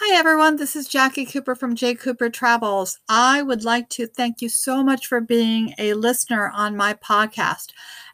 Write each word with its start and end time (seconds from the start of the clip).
Hi, 0.00 0.16
everyone. 0.16 0.56
This 0.56 0.76
is 0.76 0.88
Jacqui 0.88 1.28
Cooper 1.30 1.56
from 1.56 1.74
J. 1.74 1.96
Cooper 1.96 2.30
Travels. 2.30 3.00
I 3.08 3.42
would 3.42 3.64
like 3.64 3.88
to 3.90 4.06
thank 4.06 4.40
you 4.40 4.48
so 4.48 4.84
much 4.84 5.08
for 5.08 5.20
being 5.20 5.74
a 5.76 5.94
listener 5.94 6.52
on 6.54 6.76
my 6.76 6.94
podcast. 6.94 7.72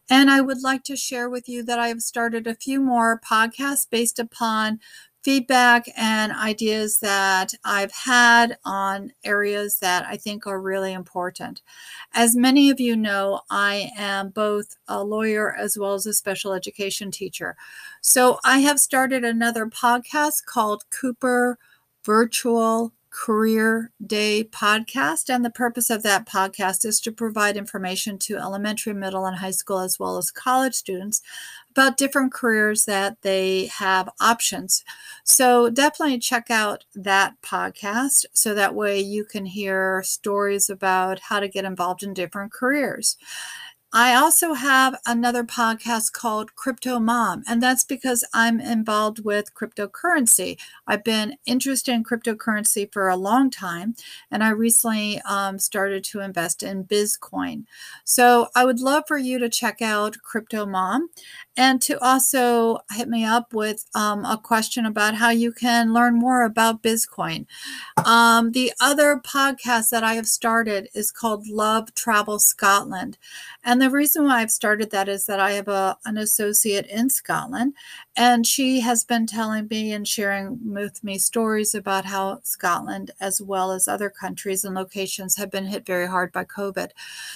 And 0.09 0.31
I 0.31 0.41
would 0.41 0.63
like 0.63 0.83
to 0.85 0.97
share 0.97 1.29
with 1.29 1.47
you 1.47 1.63
that 1.65 1.79
I 1.79 1.89
have 1.89 2.01
started 2.01 2.47
a 2.47 2.55
few 2.55 2.81
more 2.81 3.21
podcasts 3.21 3.87
based 3.89 4.19
upon 4.19 4.81
feedback 5.23 5.85
and 5.95 6.33
ideas 6.33 7.01
that 7.01 7.53
I've 7.67 7.93
had 7.93 8.57
on 8.65 9.13
areas 9.23 9.79
that 9.81 10.07
I 10.07 10.17
think 10.17 10.47
are 10.47 10.63
really 10.63 10.95
important. 10.95 11.61
As 12.15 12.35
many 12.35 12.71
of 12.71 12.81
you 12.81 12.97
know, 12.97 13.43
I 13.51 13.91
am 13.95 14.31
both 14.31 14.75
a 14.89 15.05
lawyer 15.05 15.55
as 15.55 15.77
well 15.77 15.93
as 15.93 16.07
a 16.07 16.15
special 16.15 16.55
education 16.55 17.11
teacher. 17.11 17.57
So 18.01 18.39
I 18.43 18.61
have 18.61 18.81
started 18.81 19.23
another 19.23 19.67
podcast 19.67 20.47
called 20.47 20.85
Cooper 20.89 21.59
Virtual 22.05 22.93
Career 23.11 23.93
Day 24.05 24.45
podcast. 24.45 25.33
And 25.33 25.45
the 25.45 25.51
purpose 25.51 25.89
of 25.89 26.03
that 26.03 26.27
podcast 26.27 26.85
is 26.85 27.01
to 27.01 27.13
provide 27.13 27.57
information 27.57 28.19
to 28.19 28.37
elementary, 28.37 28.93
middle, 28.93 29.25
and 29.25 29.37
high 29.37 29.53
school, 29.53 29.79
as 29.79 30.01
well 30.01 30.19
as 30.19 30.33
college 30.33 30.75
students 30.75 31.23
about 31.71 31.97
different 31.97 32.33
careers 32.33 32.85
that 32.85 33.23
they 33.23 33.67
have 33.67 34.09
options. 34.21 34.85
So 35.23 35.71
definitely 35.71 36.19
check 36.19 36.51
out 36.51 36.85
that 36.95 37.41
podcast 37.41 38.27
so 38.33 38.53
that 38.55 38.75
way 38.75 39.01
you 39.01 39.25
can 39.25 39.47
hear 39.47 40.03
stories 40.05 40.69
about 40.69 41.21
how 41.21 41.39
to 41.41 41.49
get 41.49 41.65
involved 41.65 42.03
in 42.03 42.15
different 42.15 42.53
careers. 42.53 43.17
I 43.97 44.17
also 44.17 44.55
have 44.55 44.97
another 45.07 45.45
podcast 45.45 46.13
called 46.13 46.57
Crypto 46.57 46.99
Mom, 46.99 47.45
and 47.47 47.63
that's 47.63 47.85
because 47.85 48.25
I'm 48.35 48.61
involved 48.61 49.25
with 49.25 49.55
cryptocurrency. 49.55 50.59
I've 50.85 51.05
been 51.05 51.37
interested 51.47 51.93
in 51.93 52.03
cryptocurrency 52.03 52.93
for 52.93 53.09
a 53.09 53.15
long 53.15 53.51
time, 53.51 53.95
and 54.33 54.43
I 54.43 54.49
recently 54.49 55.21
um, 55.21 55.61
started 55.61 56.03
to 56.07 56.19
invest 56.19 56.65
in 56.65 56.83
Bizcoin. 56.83 57.67
So 58.03 58.49
I 58.57 58.65
would 58.65 58.81
love 58.81 59.05
for 59.07 59.17
you 59.17 59.39
to 59.39 59.49
check 59.49 59.81
out 59.81 60.17
Crypto 60.25 60.67
Mom 60.67 61.11
and 61.57 61.81
to 61.83 62.03
also 62.03 62.79
hit 62.93 63.09
me 63.09 63.25
up 63.25 63.53
with 63.53 63.85
um, 63.95 64.25
a 64.25 64.37
question 64.37 64.87
about 64.87 65.15
how 65.15 65.31
you 65.31 65.53
can 65.53 65.93
learn 65.93 66.15
more 66.15 66.43
about 66.43 66.83
Bizcoin. 66.83 67.47
Um, 68.05 68.53
the 68.53 68.73
other 68.81 69.21
podcast 69.25 69.91
that 69.91 70.03
I 70.03 70.15
have 70.15 70.27
started 70.27 70.89
is 70.95 71.13
called 71.13 71.47
Love 71.47 71.95
Travel 71.95 72.39
Scotland. 72.39 73.19
And 73.65 73.81
the 73.81 73.91
reason 73.91 74.25
why 74.25 74.41
I've 74.41 74.51
started 74.51 74.91
that 74.91 75.09
is 75.09 75.27
that 75.27 75.41
I 75.41 75.53
have 75.53 75.69
a, 75.69 75.97
an 76.05 76.19
associate 76.19 76.87
in 76.87 77.09
Scotland, 77.09 77.75
and 78.17 78.47
she 78.47 78.81
has 78.81 79.03
been 79.03 79.27
telling 79.27 79.67
me 79.69 79.93
and 79.93 80.07
sharing 80.07 80.59
with 80.73 81.03
me 81.03 81.19
stories 81.19 81.75
about 81.75 82.05
how 82.05 82.39
Scotland, 82.45 83.11
as 83.21 83.41
well 83.43 83.73
as 83.73 83.89
other 83.89 84.09
countries 84.09 84.65
and 84.65 84.75
locations, 84.75 85.37
have 85.37 85.51
been 85.51 85.67
hit 85.67 85.85
very 85.85 86.07
hard 86.07 86.31
by 86.33 86.45
COVID. 86.45 86.91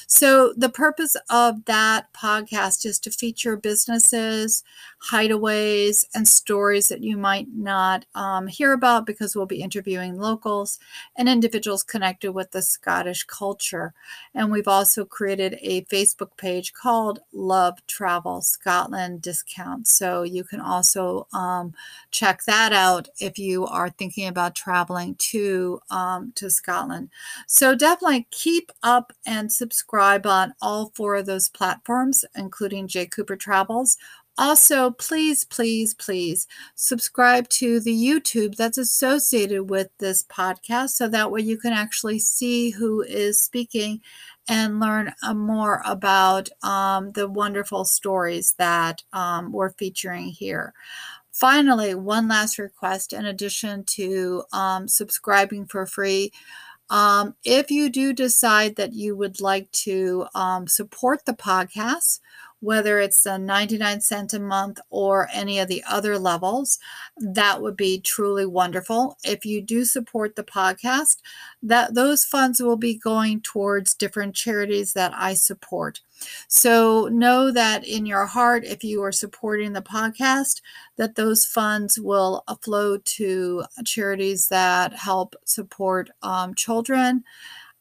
So, 0.07 0.53
the 0.57 0.69
purpose 0.69 1.17
of 1.29 1.65
that 1.65 2.13
podcast 2.13 2.87
is 2.87 3.01
to 3.01 3.11
feature 3.11 3.57
businesses, 3.57 4.63
hideaways, 5.11 6.05
and 6.15 6.29
stories 6.29 6.89
that 6.89 7.03
you 7.03 7.17
might 7.17 7.49
not 7.55 8.05
um, 8.15 8.47
hear 8.47 8.73
about 8.73 9.05
because 9.07 9.35
we'll 9.35 9.47
be 9.47 9.63
interviewing 9.63 10.17
locals 10.17 10.79
and 11.17 11.29
individuals 11.29 11.83
connected 11.83 12.33
with 12.33 12.53
the 12.53 12.63
Scottish 12.63 13.25
culture. 13.25 13.95
And 14.35 14.51
we've 14.53 14.69
also 14.69 15.05
created 15.05 15.59
a 15.61 15.85
Facebook 15.87 16.37
page 16.37 16.73
called 16.73 17.19
Love 17.33 17.85
Travel 17.89 18.43
Scotland 18.43 19.23
Discount. 19.23 19.89
So, 19.89 20.23
you 20.23 20.45
can 20.45 20.61
also 20.69 21.27
um, 21.33 21.73
check 22.11 22.43
that 22.47 22.73
out 22.73 23.09
if 23.21 23.39
you 23.39 23.67
are 23.67 23.91
thinking 23.91 24.29
about 24.29 24.55
traveling 24.55 25.17
to 25.17 25.81
um, 25.91 26.33
to 26.37 26.51
Scotland. 26.51 27.11
So 27.47 27.75
definitely 27.75 28.29
keep 28.31 28.71
up 28.83 29.13
and 29.27 29.51
subscribe 29.51 30.27
on 30.27 30.55
all 30.61 30.93
four 30.95 31.17
of 31.17 31.27
those 31.27 31.49
platforms, 31.49 32.25
including 32.37 32.89
Jay 32.89 33.07
Cooper 33.07 33.37
Travels. 33.37 33.97
Also, 34.41 34.93
please, 34.93 35.45
please, 35.45 35.95
please 35.95 36.47
subscribe 36.77 37.49
to 37.49 37.81
the 37.81 37.93
YouTube 37.93 38.55
that's 38.55 38.79
associated 38.79 39.69
with 39.69 39.89
this 39.99 40.23
podcast 40.23 40.91
so 40.91 41.09
that 41.09 41.33
way 41.33 41.41
you 41.41 41.59
can 41.59 41.73
actually 41.73 42.21
see 42.21 42.71
who 42.71 43.03
is 43.03 43.43
speaking 43.43 44.01
and 44.49 44.81
learn 44.81 45.13
uh, 45.23 45.35
more 45.35 45.83
about 45.85 46.49
um, 46.63 47.13
the 47.13 47.29
wonderful 47.29 47.85
stories 47.85 48.55
that 48.59 49.03
um, 49.13 49.53
we're 49.53 49.71
featuring 49.73 50.29
here. 50.29 50.73
Finally, 51.33 51.95
one 51.95 52.29
last 52.29 52.59
request 52.59 53.13
in 53.13 53.27
addition 53.27 53.85
to 53.85 54.43
um, 54.53 54.89
subscribing 54.89 55.67
for 55.67 55.87
free. 55.87 56.33
Um, 56.91 57.35
if 57.45 57.71
you 57.71 57.91
do 57.91 58.13
decide 58.13 58.77
that 58.77 58.95
you 58.95 59.17
would 59.17 59.41
like 59.41 59.71
to 59.73 60.27
um, 60.35 60.67
support 60.67 61.25
the 61.27 61.35
podcast, 61.35 62.21
whether 62.61 62.99
it's 62.99 63.25
a 63.25 63.39
99 63.39 64.01
cent 64.01 64.35
a 64.35 64.41
month 64.41 64.81
or 64.91 65.29
any 65.33 65.59
of 65.59 65.69
the 65.69 65.83
other 65.89 66.19
levels 66.19 66.79
that 67.17 67.63
would 67.63 67.77
be 67.77 68.01
truly 68.01 68.45
wonderful. 68.47 69.17
If 69.25 69.45
you 69.45 69.63
do 69.63 69.85
support 69.85 70.37
the 70.37 70.45
podcast 70.45 71.19
that 71.63 71.95
those 71.95 72.25
funds 72.25 72.61
will 72.61 72.77
be 72.77 72.95
going 72.95 73.41
towards 73.41 73.95
different 73.95 74.35
charities 74.35 74.93
that 74.93 75.13
i 75.15 75.35
support. 75.35 76.01
So 76.49 77.09
know 77.13 77.53
that 77.53 77.87
in 77.87 78.07
your 78.07 78.27
heart 78.27 78.65
if 78.65 78.83
you 78.83 79.03
are 79.03 79.13
supporting 79.13 79.73
the 79.73 79.83
podcast 79.83 80.61
that 80.97 81.15
those 81.15 81.45
funds 81.45 81.99
will 81.99 82.43
flow 82.63 82.99
to 82.99 83.65
charities 83.85 84.49
that 84.49 84.93
help 84.95 85.37
support 85.45 86.11
um, 86.23 86.55
children 86.55 87.25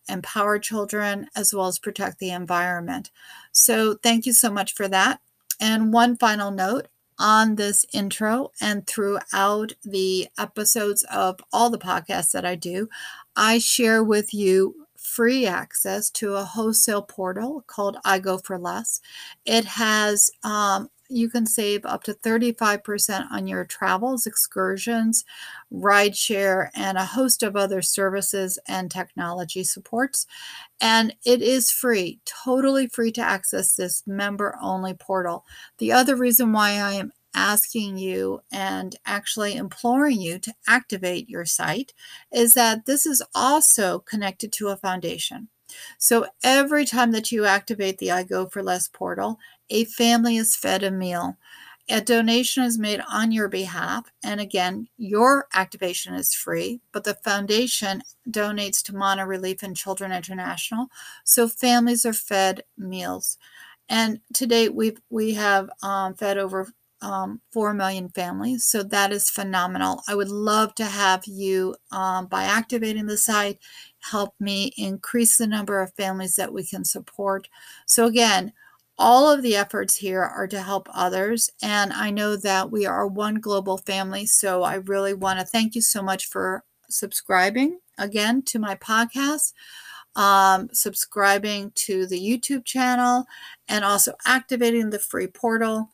empower 0.09 0.59
children, 0.59 1.27
as 1.35 1.53
well 1.53 1.67
as 1.67 1.79
protect 1.79 2.19
the 2.19 2.31
environment. 2.31 3.11
So, 3.51 3.95
thank 3.95 4.25
you 4.25 4.33
so 4.33 4.49
much 4.51 4.73
for 4.73 4.87
that. 4.87 5.19
And 5.59 5.91
one 5.93 6.17
final 6.17 6.51
note 6.51 6.87
on 7.19 7.55
this 7.55 7.85
intro 7.93 8.51
and 8.61 8.85
throughout 8.85 9.73
the 9.83 10.27
episodes 10.37 11.03
of 11.11 11.39
all 11.51 11.69
the 11.69 11.77
podcasts 11.77 12.31
that 12.31 12.45
I 12.45 12.55
do, 12.55 12.89
I 13.35 13.57
share 13.57 14.03
with 14.03 14.33
you 14.33 14.87
free 14.95 15.45
access 15.45 16.09
to 16.11 16.35
a 16.35 16.43
wholesale 16.43 17.01
portal 17.01 17.63
called 17.67 17.97
I 18.03 18.19
Go 18.19 18.37
for 18.37 18.59
Less. 18.59 19.01
It 19.45 19.65
has 19.65 20.29
um, 20.43 20.89
you 21.09 21.29
can 21.29 21.45
save 21.45 21.85
up 21.85 22.03
to 22.03 22.13
35% 22.13 23.31
on 23.31 23.47
your 23.47 23.65
travels, 23.65 24.25
excursions, 24.25 25.25
rideshare, 25.73 26.69
and 26.75 26.97
a 26.97 27.05
host 27.05 27.43
of 27.43 27.55
other 27.55 27.81
services 27.81 28.59
and 28.67 28.91
technology 28.91 29.63
supports. 29.63 30.25
And 30.81 31.15
it 31.25 31.41
is 31.41 31.71
free, 31.71 32.19
totally 32.25 32.87
free 32.87 33.11
to 33.13 33.21
access 33.21 33.75
this 33.75 34.03
member 34.05 34.57
only 34.61 34.93
portal. 34.93 35.45
The 35.77 35.91
other 35.91 36.15
reason 36.15 36.51
why 36.53 36.71
I 36.71 36.93
am 36.93 37.13
asking 37.33 37.97
you 37.97 38.41
and 38.51 38.95
actually 39.05 39.55
imploring 39.55 40.19
you 40.19 40.39
to 40.39 40.53
activate 40.67 41.29
your 41.29 41.45
site 41.45 41.93
is 42.31 42.53
that 42.53 42.85
this 42.85 43.05
is 43.05 43.21
also 43.35 43.99
connected 43.99 44.51
to 44.51 44.69
a 44.69 44.77
foundation. 44.77 45.47
So 45.97 46.25
every 46.43 46.85
time 46.85 47.11
that 47.11 47.31
you 47.31 47.45
activate 47.45 47.97
the 47.97 48.11
I 48.11 48.23
Go 48.23 48.47
for 48.47 48.63
Less 48.63 48.87
portal, 48.87 49.37
a 49.69 49.85
family 49.85 50.37
is 50.37 50.55
fed 50.55 50.83
a 50.83 50.91
meal. 50.91 51.37
A 51.89 52.01
donation 52.01 52.63
is 52.63 52.77
made 52.77 53.01
on 53.09 53.31
your 53.31 53.47
behalf. 53.47 54.11
And 54.21 54.41
again, 54.41 54.89
your 54.97 55.47
activation 55.53 56.13
is 56.15 56.33
free, 56.33 56.81
but 56.91 57.05
the 57.05 57.13
foundation 57.13 58.03
donates 58.29 58.83
to 58.83 58.95
Manna 58.95 59.25
Relief 59.25 59.63
and 59.63 59.75
Children 59.75 60.11
International. 60.11 60.87
So 61.23 61.47
families 61.47 62.05
are 62.05 62.13
fed 62.13 62.63
meals. 62.77 63.37
And 63.87 64.19
to 64.33 64.45
date, 64.45 64.75
we've, 64.75 64.99
we 65.09 65.33
have 65.35 65.69
um, 65.81 66.13
fed 66.15 66.37
over 66.37 66.67
um, 67.01 67.41
4 67.51 67.73
million 67.73 68.09
families. 68.09 68.65
So 68.65 68.83
that 68.83 69.11
is 69.11 69.29
phenomenal. 69.29 70.01
I 70.07 70.15
would 70.15 70.29
love 70.29 70.75
to 70.75 70.85
have 70.85 71.25
you, 71.25 71.75
um, 71.91 72.25
by 72.25 72.43
activating 72.43 73.05
the 73.05 73.17
site, 73.17 73.59
help 73.99 74.33
me 74.39 74.73
increase 74.77 75.37
the 75.37 75.47
number 75.47 75.81
of 75.81 75.93
families 75.93 76.35
that 76.35 76.51
we 76.51 76.65
can 76.65 76.83
support. 76.83 77.47
So, 77.85 78.05
again, 78.05 78.53
all 78.97 79.31
of 79.31 79.43
the 79.43 79.55
efforts 79.55 79.95
here 79.95 80.23
are 80.23 80.47
to 80.47 80.61
help 80.61 80.89
others. 80.93 81.51
And 81.61 81.93
I 81.93 82.09
know 82.09 82.35
that 82.37 82.71
we 82.71 82.85
are 82.85 83.07
one 83.07 83.35
global 83.35 83.77
family. 83.77 84.25
So 84.25 84.63
I 84.63 84.75
really 84.75 85.13
want 85.13 85.39
to 85.39 85.45
thank 85.45 85.75
you 85.75 85.81
so 85.81 86.01
much 86.01 86.27
for 86.27 86.63
subscribing 86.89 87.79
again 87.97 88.41
to 88.43 88.59
my 88.59 88.75
podcast, 88.75 89.53
um, 90.15 90.69
subscribing 90.71 91.71
to 91.75 92.07
the 92.07 92.19
YouTube 92.19 92.65
channel, 92.65 93.25
and 93.67 93.85
also 93.85 94.13
activating 94.25 94.89
the 94.89 94.99
free 94.99 95.27
portal. 95.27 95.89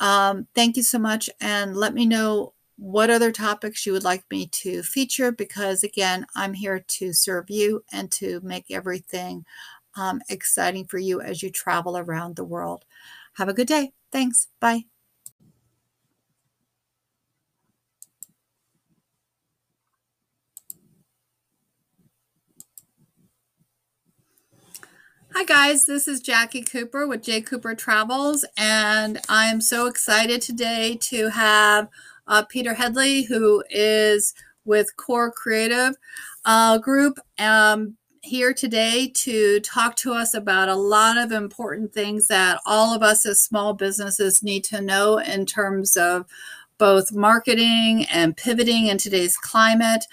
Um, 0.00 0.46
thank 0.54 0.76
you 0.76 0.82
so 0.82 0.98
much. 0.98 1.28
And 1.40 1.76
let 1.76 1.92
me 1.92 2.06
know 2.06 2.54
what 2.76 3.10
other 3.10 3.32
topics 3.32 3.84
you 3.84 3.92
would 3.92 4.04
like 4.04 4.24
me 4.30 4.46
to 4.46 4.82
feature 4.84 5.32
because, 5.32 5.82
again, 5.82 6.24
I'm 6.36 6.54
here 6.54 6.78
to 6.78 7.12
serve 7.12 7.50
you 7.50 7.82
and 7.92 8.10
to 8.12 8.40
make 8.42 8.66
everything 8.70 9.44
um, 9.98 10.22
exciting 10.28 10.86
for 10.86 10.98
you 10.98 11.20
as 11.20 11.42
you 11.42 11.50
travel 11.50 11.98
around 11.98 12.36
the 12.36 12.44
world. 12.44 12.84
Have 13.34 13.48
a 13.48 13.54
good 13.54 13.66
day. 13.66 13.92
Thanks. 14.12 14.48
Bye. 14.60 14.84
Hi, 25.34 25.44
guys. 25.44 25.86
This 25.86 26.08
is 26.08 26.20
Jacqui 26.20 26.68
Cooper 26.68 27.06
with 27.06 27.22
J. 27.22 27.42
Cooper 27.42 27.74
Travels, 27.74 28.44
and 28.56 29.20
I 29.28 29.46
am 29.46 29.60
so 29.60 29.86
excited 29.86 30.42
today 30.42 30.98
to 31.02 31.28
have 31.28 31.88
uh, 32.26 32.42
Peter 32.48 32.74
Hedley, 32.74 33.22
who 33.22 33.62
is 33.70 34.34
with 34.64 34.96
Core 34.96 35.30
Creative 35.30 35.94
uh, 36.44 36.78
Group. 36.78 37.20
Um, 37.38 37.96
here 38.28 38.52
today 38.52 39.10
to 39.14 39.58
talk 39.60 39.96
to 39.96 40.12
us 40.12 40.34
about 40.34 40.68
a 40.68 40.74
lot 40.74 41.16
of 41.16 41.32
important 41.32 41.94
things 41.94 42.26
that 42.26 42.60
all 42.66 42.94
of 42.94 43.02
us 43.02 43.24
as 43.24 43.40
small 43.40 43.72
businesses 43.72 44.42
need 44.42 44.62
to 44.64 44.82
know 44.82 45.16
in 45.16 45.46
terms 45.46 45.96
of 45.96 46.26
both 46.76 47.10
marketing 47.10 48.04
and 48.12 48.36
pivoting 48.36 48.86
in 48.88 48.98
today's 48.98 49.38
climate. 49.38 50.04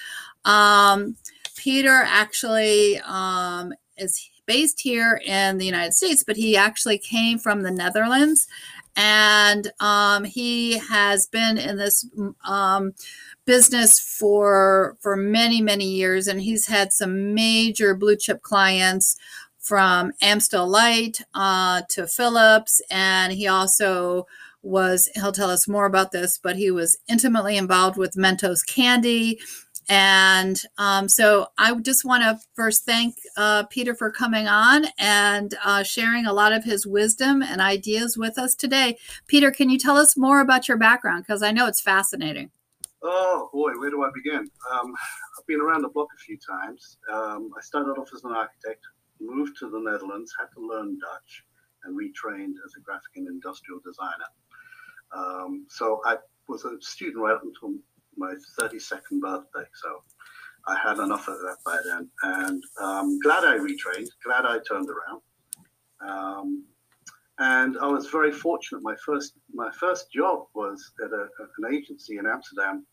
Um, 0.45 1.17
Peter 1.57 2.03
actually 2.07 3.01
um, 3.01 3.73
is 3.97 4.29
based 4.45 4.79
here 4.79 5.19
in 5.25 5.57
the 5.57 5.65
United 5.65 5.93
States, 5.93 6.23
but 6.23 6.37
he 6.37 6.55
actually 6.55 6.97
came 6.97 7.37
from 7.37 7.63
the 7.63 7.71
Netherlands. 7.71 8.47
And 8.95 9.73
um, 9.81 10.23
he 10.23 10.77
has 10.77 11.27
been 11.27 11.57
in 11.57 11.75
this 11.75 12.07
um, 12.47 12.93
business 13.45 13.99
for 13.99 14.97
for 14.99 15.15
many 15.15 15.61
many 15.61 15.85
years, 15.85 16.27
and 16.27 16.41
he's 16.41 16.67
had 16.67 16.91
some 16.93 17.33
major 17.33 17.95
blue 17.95 18.15
chip 18.15 18.41
clients 18.41 19.17
from 19.59 20.11
Amstel 20.21 20.67
Light 20.67 21.21
uh, 21.33 21.81
to 21.89 22.07
Philips, 22.07 22.81
and 22.89 23.33
he 23.33 23.47
also 23.47 24.27
was 24.61 25.09
he'll 25.15 25.31
tell 25.31 25.49
us 25.49 25.67
more 25.67 25.85
about 25.85 26.11
this, 26.11 26.37
but 26.37 26.55
he 26.55 26.71
was 26.71 26.97
intimately 27.07 27.57
involved 27.57 27.97
with 27.97 28.15
Mentos 28.15 28.65
Candy 28.65 29.39
and 29.87 30.61
um, 30.77 31.07
so 31.07 31.47
I 31.57 31.73
just 31.75 32.05
want 32.05 32.23
to 32.23 32.39
first 32.55 32.85
thank 32.85 33.17
uh, 33.37 33.63
Peter 33.69 33.93
for 33.93 34.09
coming 34.09 34.47
on 34.47 34.85
and 34.97 35.53
uh, 35.63 35.83
sharing 35.83 36.25
a 36.25 36.33
lot 36.33 36.53
of 36.53 36.63
his 36.63 36.87
wisdom 36.87 37.43
and 37.43 37.61
ideas 37.61 38.17
with 38.17 38.37
us 38.37 38.55
today. 38.55 38.97
Peter, 39.27 39.51
can 39.51 39.69
you 39.69 39.77
tell 39.77 39.97
us 39.97 40.17
more 40.17 40.41
about 40.41 40.67
your 40.67 40.77
background? 40.77 41.25
Because 41.25 41.43
I 41.43 41.51
know 41.51 41.67
it's 41.67 41.81
fascinating. 41.81 42.49
Oh 43.07 43.49
boy, 43.53 43.71
where 43.77 43.91
do 43.91 44.03
I 44.03 44.09
begin? 44.15 44.49
Um, 44.71 44.91
I've 45.37 45.45
been 45.45 45.61
around 45.61 45.83
the 45.83 45.89
block 45.89 46.07
a 46.15 46.23
few 46.25 46.39
times. 46.39 46.97
Um, 47.13 47.51
I 47.55 47.61
started 47.61 47.99
off 47.99 48.09
as 48.15 48.23
an 48.23 48.31
architect, 48.31 48.81
moved 49.21 49.57
to 49.59 49.69
the 49.69 49.79
Netherlands, 49.79 50.33
had 50.39 50.47
to 50.55 50.67
learn 50.67 50.97
Dutch, 50.97 51.43
and 51.83 51.95
retrained 51.95 52.55
as 52.65 52.73
a 52.75 52.81
graphic 52.81 53.11
and 53.15 53.27
industrial 53.27 53.79
designer. 53.85 54.25
Um, 55.15 55.67
so 55.69 56.01
I 56.03 56.17
was 56.47 56.65
a 56.65 56.81
student 56.81 57.23
right 57.23 57.35
up 57.35 57.43
until 57.43 57.77
my 58.17 58.33
32nd 58.59 59.19
birthday. 59.21 59.69
So 59.83 60.01
I 60.67 60.75
had 60.75 60.97
enough 60.97 61.27
of 61.27 61.35
that 61.35 61.57
by 61.63 61.77
then. 61.85 62.09
And 62.23 62.63
um, 62.81 63.19
glad 63.19 63.43
I 63.43 63.57
retrained, 63.57 64.07
glad 64.25 64.45
I 64.45 64.57
turned 64.67 64.89
around. 64.89 65.21
Um, 66.01 66.65
and 67.37 67.77
I 67.77 67.85
was 67.85 68.07
very 68.07 68.31
fortunate. 68.31 68.81
My 68.81 68.95
first 69.05 69.33
my 69.53 69.69
first 69.79 70.11
job 70.11 70.45
was 70.55 70.91
at 71.03 71.11
a, 71.11 71.27
an 71.59 71.75
agency 71.75 72.17
in 72.17 72.25
Amsterdam. 72.25 72.83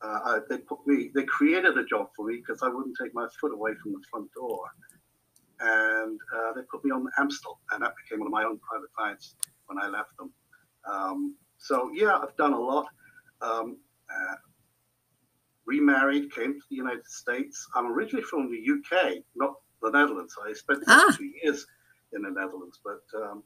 Uh, 0.00 0.18
I, 0.24 0.38
they 0.48 0.58
put 0.58 0.86
me, 0.86 1.10
they 1.14 1.24
created 1.24 1.76
a 1.76 1.84
job 1.84 2.08
for 2.14 2.26
me 2.26 2.36
because 2.36 2.62
I 2.62 2.68
wouldn't 2.68 2.96
take 3.00 3.14
my 3.14 3.26
foot 3.40 3.52
away 3.52 3.72
from 3.82 3.92
the 3.92 4.00
front 4.10 4.32
door, 4.32 4.60
and 5.60 6.20
uh, 6.36 6.52
they 6.54 6.62
put 6.70 6.84
me 6.84 6.90
on 6.90 7.04
the 7.04 7.10
Amstel, 7.18 7.58
and 7.72 7.82
that 7.82 7.94
became 8.02 8.20
one 8.20 8.28
of 8.28 8.32
my 8.32 8.44
own 8.44 8.58
private 8.58 8.92
clients 8.96 9.34
when 9.66 9.78
I 9.82 9.88
left 9.88 10.16
them. 10.16 10.32
Um, 10.88 11.34
so 11.56 11.90
yeah, 11.92 12.16
I've 12.16 12.36
done 12.36 12.52
a 12.52 12.60
lot. 12.60 12.86
Um, 13.42 13.78
uh, 14.10 14.34
remarried, 15.66 16.32
came 16.32 16.54
to 16.54 16.66
the 16.70 16.76
United 16.76 17.06
States. 17.06 17.68
I'm 17.74 17.86
originally 17.86 18.24
from 18.24 18.50
the 18.50 18.58
UK, 18.58 19.18
not 19.36 19.54
the 19.82 19.90
Netherlands. 19.90 20.34
I 20.44 20.52
spent 20.54 20.82
ah. 20.88 21.14
two 21.16 21.30
years 21.42 21.66
in 22.14 22.22
the 22.22 22.30
Netherlands, 22.30 22.80
but 22.82 23.02
um, 23.20 23.42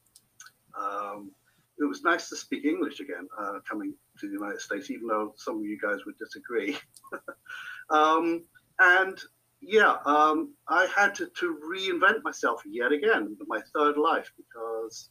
um, 0.78 1.31
it 1.78 1.84
was 1.84 2.02
nice 2.02 2.28
to 2.28 2.37
speak 2.37 2.64
English 2.64 3.00
again 3.00 3.28
uh, 3.38 3.58
coming 3.69 3.93
to 4.19 4.26
the 4.26 4.35
United 4.35 4.61
States, 4.61 4.91
even 4.91 5.06
though 5.06 5.35
some 5.37 5.59
of 5.59 5.64
you 5.64 5.79
guys 5.81 6.05
would 6.05 6.19
disagree. 6.19 6.76
um, 7.91 8.44
and 8.79 9.19
yeah, 9.61 9.97
um, 10.06 10.55
I 10.69 10.87
had 10.94 11.14
to, 11.17 11.26
to, 11.38 11.59
reinvent 11.64 12.23
myself 12.25 12.62
yet 12.67 12.93
again, 12.93 13.37
my 13.47 13.61
third 13.75 13.97
life, 13.97 14.32
because 14.37 15.11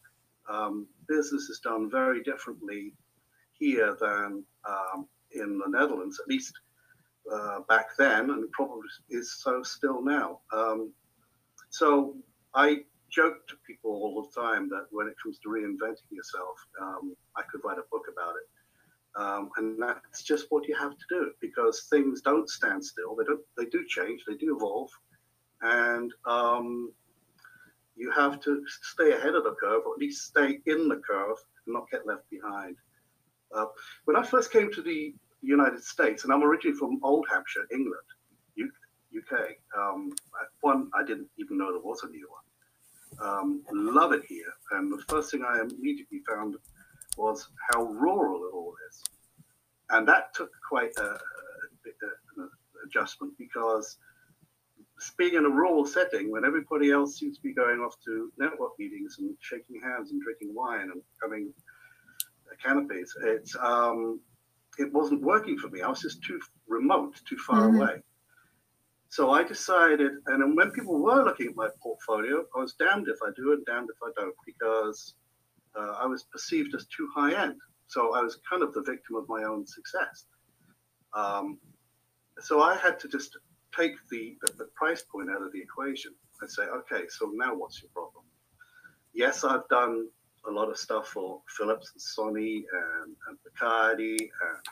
um, 0.50 0.88
business 1.08 1.44
is 1.44 1.60
done 1.64 1.90
very 1.90 2.22
differently 2.24 2.94
here 3.54 3.96
than 4.00 4.44
um, 4.68 5.08
in 5.32 5.58
the 5.58 5.70
Netherlands, 5.70 6.20
at 6.20 6.28
least 6.28 6.54
uh, 7.32 7.60
back 7.70 7.96
then, 7.98 8.30
and 8.30 8.52
probably 8.52 8.90
is 9.10 9.42
so 9.42 9.64
still 9.64 10.04
now. 10.04 10.40
Um, 10.52 10.92
so 11.70 12.18
I 12.54 12.80
joke 13.10 13.48
to 13.48 13.56
people 13.66 13.92
all 13.92 14.22
the 14.24 14.42
time 14.42 14.70
that 14.70 14.88
when 14.92 15.08
it 15.08 15.16
comes 15.22 15.38
to 15.40 15.50
reinventing 15.50 16.12
yourself, 16.12 16.58
um, 16.82 17.16
I 17.36 17.44
could 17.50 17.62
write 17.64 17.78
a 17.78 17.84
book 17.92 18.06
about 18.12 18.36
it. 18.36 18.50
Um, 19.18 19.50
and 19.58 19.82
that's 19.82 20.24
just 20.24 20.46
what 20.50 20.68
you 20.68 20.76
have 20.76 20.92
to 20.92 21.06
do 21.10 21.32
because 21.42 21.88
things 21.90 22.22
don't 22.22 22.50
stand 22.50 22.84
still. 22.84 23.16
They 23.16 23.26
don't. 23.26 23.42
They 23.58 23.66
do 23.66 23.86
change. 23.88 24.24
They 24.26 24.36
do 24.36 24.56
evolve, 24.56 24.90
and 25.62 26.14
um, 26.26 26.94
you 27.96 28.10
have 28.12 28.40
to 28.42 28.64
stay 28.82 29.12
ahead 29.12 29.36
of 29.36 29.44
the 29.44 29.56
curve, 29.62 29.84
or 29.86 29.94
at 29.94 30.00
least 30.00 30.28
stay 30.28 30.60
in 30.66 30.88
the 30.88 31.02
curve, 31.06 31.38
and 31.66 31.74
not 31.74 31.92
get 31.92 32.08
left 32.08 32.30
behind. 32.30 32.78
Uh, 33.54 33.66
when 34.06 34.16
I 34.16 34.24
first 34.24 34.52
came 34.52 34.72
to 34.72 34.82
the 34.82 35.14
United 35.42 35.84
States, 35.84 36.24
and 36.24 36.32
I'm 36.32 36.44
originally 36.44 36.78
from 36.78 37.00
Old 37.04 37.26
Hampshire, 37.30 37.68
England, 37.72 38.08
UK. 39.16 39.58
Um, 39.78 40.14
one, 40.62 40.90
I 40.94 41.04
didn't 41.04 41.28
even 41.38 41.58
know 41.58 41.72
there 41.72 41.82
was 41.82 42.04
a 42.04 42.10
new 42.10 42.28
one. 42.30 43.28
Um, 43.28 43.64
love 43.72 44.14
it 44.14 44.24
here, 44.28 44.54
and 44.72 44.92
the 44.92 45.04
first 45.08 45.32
thing 45.32 45.44
I 45.46 45.60
immediately 45.60 46.22
found 46.28 46.56
was 47.18 47.50
how 47.72 47.84
rural 47.84 48.44
it 48.46 48.54
all 48.54 48.74
is, 48.90 49.04
and 49.90 50.08
that 50.08 50.34
took 50.34 50.52
quite 50.68 50.92
a, 50.98 51.18
an 52.38 52.50
adjustment 52.86 53.34
because 53.38 53.98
being 55.18 55.34
in 55.34 55.46
a 55.46 55.50
rural 55.50 55.86
setting 55.86 56.32
when 56.32 56.46
everybody 56.46 56.92
else 56.92 57.18
seems 57.18 57.38
to 57.38 57.44
be 57.44 57.54
going 57.54 57.80
off 57.80 57.96
to 58.06 58.32
network 58.38 58.72
meetings 58.78 59.18
and 59.20 59.36
shaking 59.40 59.82
hands 59.82 60.12
and 60.12 60.22
drinking 60.22 60.54
wine 60.54 60.90
and 60.94 61.02
having 61.22 61.52
canopies, 62.64 63.16
it's 63.24 63.56
um, 63.60 64.20
it 64.78 64.92
wasn't 64.94 65.22
working 65.22 65.58
for 65.58 65.70
me. 65.70 65.82
I 65.82 65.90
was 65.90 66.02
just 66.02 66.24
too 66.24 66.40
remote, 66.68 67.20
too 67.28 67.38
far 67.38 67.68
mm-hmm. 67.68 67.82
away. 67.82 67.96
So 69.10 69.32
I 69.32 69.44
decided, 69.44 70.12
and 70.28 70.56
when 70.56 70.72
people 70.72 71.02
were 71.02 71.24
looking 71.24 71.48
at 71.48 71.56
my 71.56 71.68
portfolio, 71.82 72.46
I 72.56 72.60
was 72.60 72.74
damned 72.74 73.08
if 73.10 73.18
I 73.22 73.32
do 73.36 73.52
and 73.52 73.66
damned 73.66 73.90
if 73.90 73.98
I 74.02 74.12
don't, 74.16 74.36
because 74.46 75.16
uh, 75.78 75.96
I 76.00 76.06
was 76.06 76.24
perceived 76.24 76.76
as 76.76 76.86
too 76.88 77.08
high 77.14 77.42
end. 77.42 77.56
So 77.88 78.16
I 78.16 78.22
was 78.22 78.40
kind 78.50 78.64
of 78.64 78.74
the 78.74 78.82
victim 78.82 79.16
of 79.16 79.28
my 79.28 79.44
own 79.44 79.66
success. 79.68 80.26
Um, 81.14 81.60
so 82.40 82.62
I 82.62 82.76
had 82.78 83.00
to 83.02 83.08
just 83.08 83.38
take 83.76 83.94
the, 84.10 84.38
the, 84.42 84.54
the 84.54 84.70
price 84.76 85.04
point 85.04 85.30
out 85.30 85.42
of 85.42 85.52
the 85.52 85.60
equation 85.60 86.14
and 86.42 86.50
say, 86.50 86.64
okay, 86.64 87.04
so 87.10 87.32
now 87.34 87.56
what's 87.56 87.82
your 87.82 87.92
problem? 87.92 88.24
Yes, 89.14 89.44
I've 89.44 89.68
done 89.68 90.08
a 90.48 90.52
lot 90.52 90.70
of 90.70 90.78
stuff 90.78 91.10
for 91.10 91.42
Philips 91.50 91.92
and 91.94 92.02
Sony 92.02 92.64
and, 92.74 93.16
and 93.28 93.38
Bacardi 93.46 94.18
and 94.20 94.66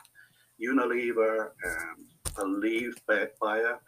Unilever 0.60 1.50
and 1.64 2.06
Aleve 2.36 2.94
Bayer. 3.06 3.78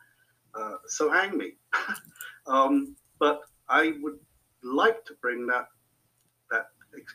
Uh, 0.55 0.75
so 0.87 1.11
hang 1.11 1.37
me. 1.37 1.53
um, 2.47 2.95
but 3.19 3.41
I 3.69 3.95
would 4.03 4.19
like 4.63 5.05
to 5.07 5.15
bring 5.21 5.47
that 5.47 5.67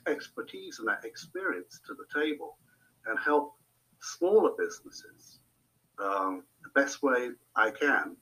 expertise 0.07 0.79
and 0.79 0.87
that 0.87 1.05
experience 1.05 1.81
to 1.87 1.93
the 1.93 2.21
table 2.21 2.57
and 3.05 3.17
help 3.19 3.53
smaller 4.01 4.51
businesses 4.57 5.39
um, 5.99 6.43
the 6.63 6.79
best 6.79 7.01
way 7.01 7.29
I 7.55 7.71
can, 7.71 8.15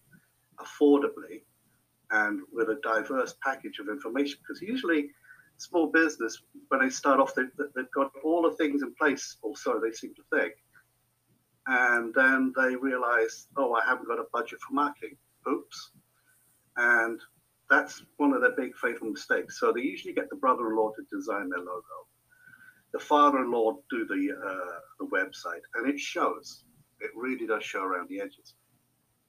affordably, 0.60 1.44
and 2.12 2.42
with 2.54 2.70
a 2.70 2.80
diverse 2.84 3.36
package 3.44 3.80
of 3.80 3.90
information. 3.90 4.40
Because 4.42 4.62
usually 4.62 5.10
small 5.58 5.88
business, 5.88 6.42
when 6.70 6.82
they 6.82 6.90
start 6.90 7.20
off, 7.20 7.36
they, 7.36 7.44
they've 7.76 7.92
got 7.92 8.12
all 8.24 8.44
the 8.44 8.56
things 8.56 8.82
in 8.82 8.94
place, 8.96 9.38
or 9.42 9.56
so 9.56 9.80
they 9.80 9.92
seem 9.92 10.14
to 10.16 10.38
think. 10.38 10.54
And 11.68 12.14
then 12.14 12.54
they 12.56 12.76
realize, 12.76 13.48
oh, 13.58 13.74
I 13.74 13.84
haven't 13.86 14.08
got 14.08 14.20
a 14.20 14.26
budget 14.32 14.60
for 14.62 14.74
marketing. 14.74 15.18
Oops. 15.48 15.92
And 16.78 17.20
that's 17.70 18.04
one 18.18 18.34
of 18.34 18.42
their 18.42 18.56
big 18.56 18.76
fatal 18.76 19.10
mistakes. 19.10 19.60
So 19.60 19.72
they 19.72 19.82
usually 19.82 20.14
get 20.14 20.30
the 20.30 20.36
brother-in-law 20.36 20.92
to 20.92 21.16
design 21.16 21.50
their 21.50 21.60
logo. 21.60 22.08
The 22.94 23.00
father-in-law 23.00 23.78
do 23.90 24.06
the 24.06 24.34
uh, 24.34 24.80
the 25.00 25.08
website, 25.08 25.64
and 25.76 25.90
it 25.90 26.00
shows. 26.00 26.64
It 27.02 27.12
really 27.16 27.46
does 27.46 27.64
show 27.64 27.84
around 27.84 28.08
the 28.10 28.22
edges. 28.22 28.56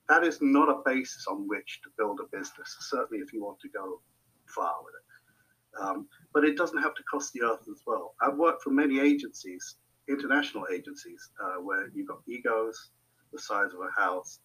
That 0.09 0.23
is 0.23 0.39
not 0.41 0.69
a 0.69 0.83
basis 0.85 1.27
on 1.27 1.49
which 1.49 1.81
to 1.83 1.91
build 1.99 2.21
a 2.21 2.37
business. 2.37 2.77
Certainly, 2.81 3.23
if 3.25 3.33
you 3.33 3.43
want 3.43 3.59
to 3.61 3.69
go 3.69 4.01
far 4.47 4.75
with 4.85 4.95
it. 4.95 5.83
Um, 5.83 6.07
but 6.33 6.45
it 6.45 6.57
doesn't 6.57 6.81
have 6.81 6.95
to 6.95 7.03
cost 7.11 7.33
the 7.33 7.43
earth 7.43 7.67
as 7.71 7.83
well. 7.87 8.15
I've 8.21 8.37
worked 8.37 8.63
for 8.63 8.71
many 8.71 9.01
agencies, 9.01 9.77
international 10.09 10.67
agencies, 10.73 11.31
uh, 11.43 11.61
where 11.61 11.91
you've 11.93 12.09
got 12.09 12.21
egos 12.29 12.91
the 13.33 13.39
size 13.39 13.73
of 13.73 13.81
a 13.81 14.01
house, 14.01 14.39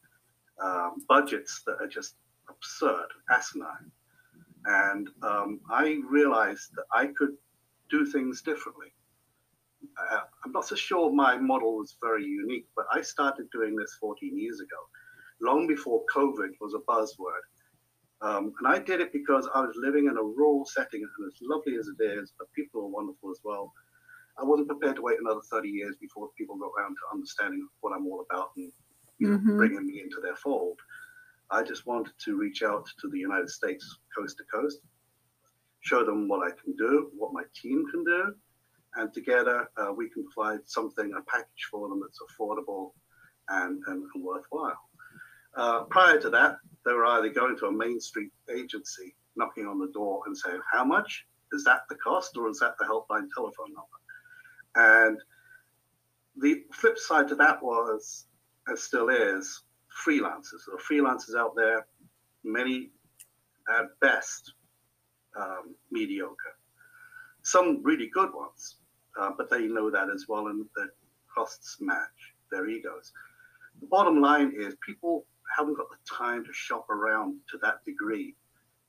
um, 0.62 0.95
budgets 1.07 1.62
that 1.65 1.77
are 1.79 1.88
just 1.88 2.15
absurd, 2.51 3.08
asinine. 3.31 3.91
And 4.65 5.10
um, 5.24 5.62
I 5.70 6.00
realized 6.10 6.70
that 6.75 6.86
I 6.93 7.08
could 7.08 7.36
do 7.89 8.05
things 8.05 8.41
differently. 8.41 8.88
Uh, 9.98 10.22
I'm 10.46 10.51
not 10.51 10.67
so 10.67 10.75
sure 10.75 11.12
my 11.12 11.38
model 11.38 11.77
was 11.77 11.98
very 12.01 12.25
unique, 12.25 12.67
but 12.75 12.86
I 12.93 13.01
started 13.01 13.50
doing 13.51 13.75
this 13.75 13.96
14 14.00 14.38
years 14.38 14.60
ago, 14.60 14.77
long 15.41 15.67
before 15.67 16.05
COVID 16.13 16.51
was 16.62 16.74
a 16.75 16.79
buzzword. 16.79 17.46
Um, 18.22 18.53
and 18.60 18.67
I 18.67 18.79
did 18.79 19.01
it 19.01 19.12
because 19.12 19.50
I 19.53 19.62
was 19.62 19.75
living 19.75 20.08
in 20.08 20.17
a 20.17 20.24
rural 20.24 20.65
setting, 20.65 21.01
and 21.03 21.27
as 21.27 21.39
lovely 21.41 21.75
as 21.77 21.88
it 21.88 22.03
is, 22.03 22.34
the 22.39 22.46
people 22.55 22.81
are 22.84 22.88
wonderful 22.88 23.31
as 23.31 23.39
well. 23.43 23.74
I 24.39 24.43
wasn't 24.46 24.70
prepared 24.70 24.96
to 24.98 25.01
wait 25.01 25.20
another 25.20 25.41
30 25.51 25.70
years 25.70 25.96
before 26.00 26.29
people 26.38 26.58
got 26.58 26.72
around 26.77 26.96
to 26.96 27.13
understanding 27.13 27.67
what 27.81 27.93
I'm 27.93 28.08
all 28.08 28.25
about 28.29 28.51
and 28.58 28.72
you 29.20 29.29
know, 29.29 29.38
Mhm. 29.38 29.58
bringing 29.58 29.86
me 29.88 30.01
into 30.01 30.20
their 30.22 30.36
fold. 30.36 30.79
I 31.51 31.63
just 31.63 31.86
wanted 31.86 32.13
to 32.25 32.38
reach 32.38 32.63
out 32.63 32.88
to 33.01 33.10
the 33.10 33.20
United 33.20 33.50
States 33.50 33.98
coast 34.17 34.38
to 34.38 34.43
coast, 34.46 34.79
show 35.81 36.05
them 36.05 36.27
what 36.29 36.48
I 36.48 36.51
can 36.51 36.75
do, 36.77 37.12
what 37.17 37.34
my 37.34 37.43
team 37.62 37.84
can 37.91 38.03
do, 38.05 38.34
and 38.96 39.13
together 39.13 39.70
uh, 39.77 39.91
we 39.96 40.10
can 40.10 40.25
provide 40.29 40.60
something, 40.65 41.13
a 41.17 41.22
package 41.29 41.67
for 41.70 41.89
them 41.89 42.01
that's 42.01 42.20
affordable 42.22 42.91
and, 43.50 43.81
and, 43.88 44.03
and 44.13 44.24
worthwhile. 44.24 44.79
Uh, 45.55 45.84
prior 45.84 46.20
to 46.22 46.29
that, 46.29 46.58
they 46.86 46.93
were 46.93 47.05
either 47.05 47.29
going 47.29 47.58
to 47.58 47.65
a 47.65 47.72
Main 47.72 48.00
Street 48.00 48.31
agency, 48.50 49.15
knocking 49.36 49.65
on 49.67 49.79
the 49.79 49.91
door 49.93 50.22
and 50.25 50.38
saying, 50.38 50.60
How 50.72 50.86
much? 50.86 51.25
Is 51.53 51.65
that 51.65 51.81
the 51.89 51.96
cost 51.96 52.38
or 52.38 52.50
is 52.50 52.60
that 52.60 52.75
the 52.79 52.86
helpline 52.86 53.27
telephone 53.36 53.74
number? 53.74 55.10
And 55.10 55.20
the 56.38 56.63
flip 56.74 56.98
side 56.98 57.27
to 57.27 57.36
that 57.36 57.62
was, 57.62 58.27
and 58.67 58.79
still 58.79 59.10
is, 59.10 59.63
freelancers. 60.05 60.65
There 60.65 60.75
are 60.75 60.79
freelancers 60.79 61.36
out 61.38 61.55
there, 61.55 61.86
many 62.43 62.91
at 63.69 63.86
best 64.00 64.53
um, 65.38 65.75
mediocre. 65.91 66.55
Some 67.43 67.81
really 67.83 68.07
good 68.07 68.33
ones, 68.33 68.77
uh, 69.19 69.31
but 69.38 69.50
they 69.50 69.67
know 69.67 69.89
that 69.89 70.10
as 70.13 70.25
well, 70.27 70.48
and 70.48 70.65
the 70.75 70.89
costs 71.33 71.77
match 71.79 72.33
their 72.51 72.67
egos. 72.69 73.12
The 73.79 73.88
bottom 73.88 74.21
line 74.21 74.53
is 74.57 74.75
people 74.86 75.25
haven't 75.57 75.77
got 75.77 75.88
the 75.89 76.15
time 76.15 76.45
to 76.45 76.53
shop 76.53 76.89
around 76.89 77.38
to 77.50 77.57
that 77.60 77.83
degree. 77.86 78.36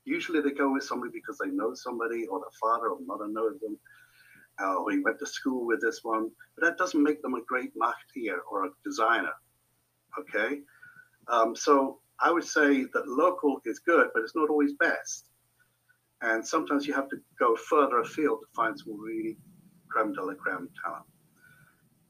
Usually 0.05 0.41
they 0.41 0.51
go 0.51 0.71
with 0.71 0.83
somebody 0.83 1.11
because 1.13 1.37
they 1.37 1.49
know 1.49 1.73
somebody, 1.73 2.25
or 2.27 2.39
their 2.39 2.57
father 2.59 2.89
or 2.89 2.99
mother 3.05 3.27
knows 3.27 3.59
them, 3.59 3.77
uh, 4.61 4.75
or 4.75 4.91
he 4.91 4.99
went 4.99 5.19
to 5.19 5.25
school 5.25 5.65
with 5.65 5.81
this 5.81 6.01
one. 6.03 6.29
But 6.55 6.65
that 6.65 6.77
doesn't 6.77 7.01
make 7.01 7.21
them 7.21 7.35
a 7.35 7.41
great 7.47 7.71
marketeer 7.75 8.37
or 8.51 8.65
a 8.65 8.69
designer. 8.83 9.33
Okay, 10.19 10.61
um, 11.27 11.55
so 11.55 11.99
I 12.19 12.31
would 12.31 12.43
say 12.43 12.85
that 12.93 13.07
local 13.07 13.59
is 13.65 13.79
good, 13.79 14.07
but 14.13 14.23
it's 14.23 14.35
not 14.35 14.49
always 14.49 14.73
best. 14.73 15.29
And 16.21 16.45
sometimes 16.45 16.87
you 16.87 16.93
have 16.93 17.09
to 17.09 17.17
go 17.37 17.55
further 17.55 17.99
afield 17.99 18.39
to 18.41 18.47
find 18.55 18.77
some 18.79 18.99
really 18.99 19.37
creme 19.89 20.13
de 20.13 20.23
la 20.23 20.33
creme 20.35 20.69
talent. 20.83 21.05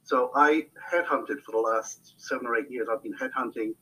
So 0.03 0.31
I 0.35 0.67
headhunted 0.91 1.41
for 1.41 1.51
the 1.53 1.57
last 1.57 2.15
seven 2.17 2.45
or 2.45 2.57
eight 2.57 2.69
years. 2.69 2.87
I've 2.91 3.01
been 3.01 3.15
headhunting 3.15 3.73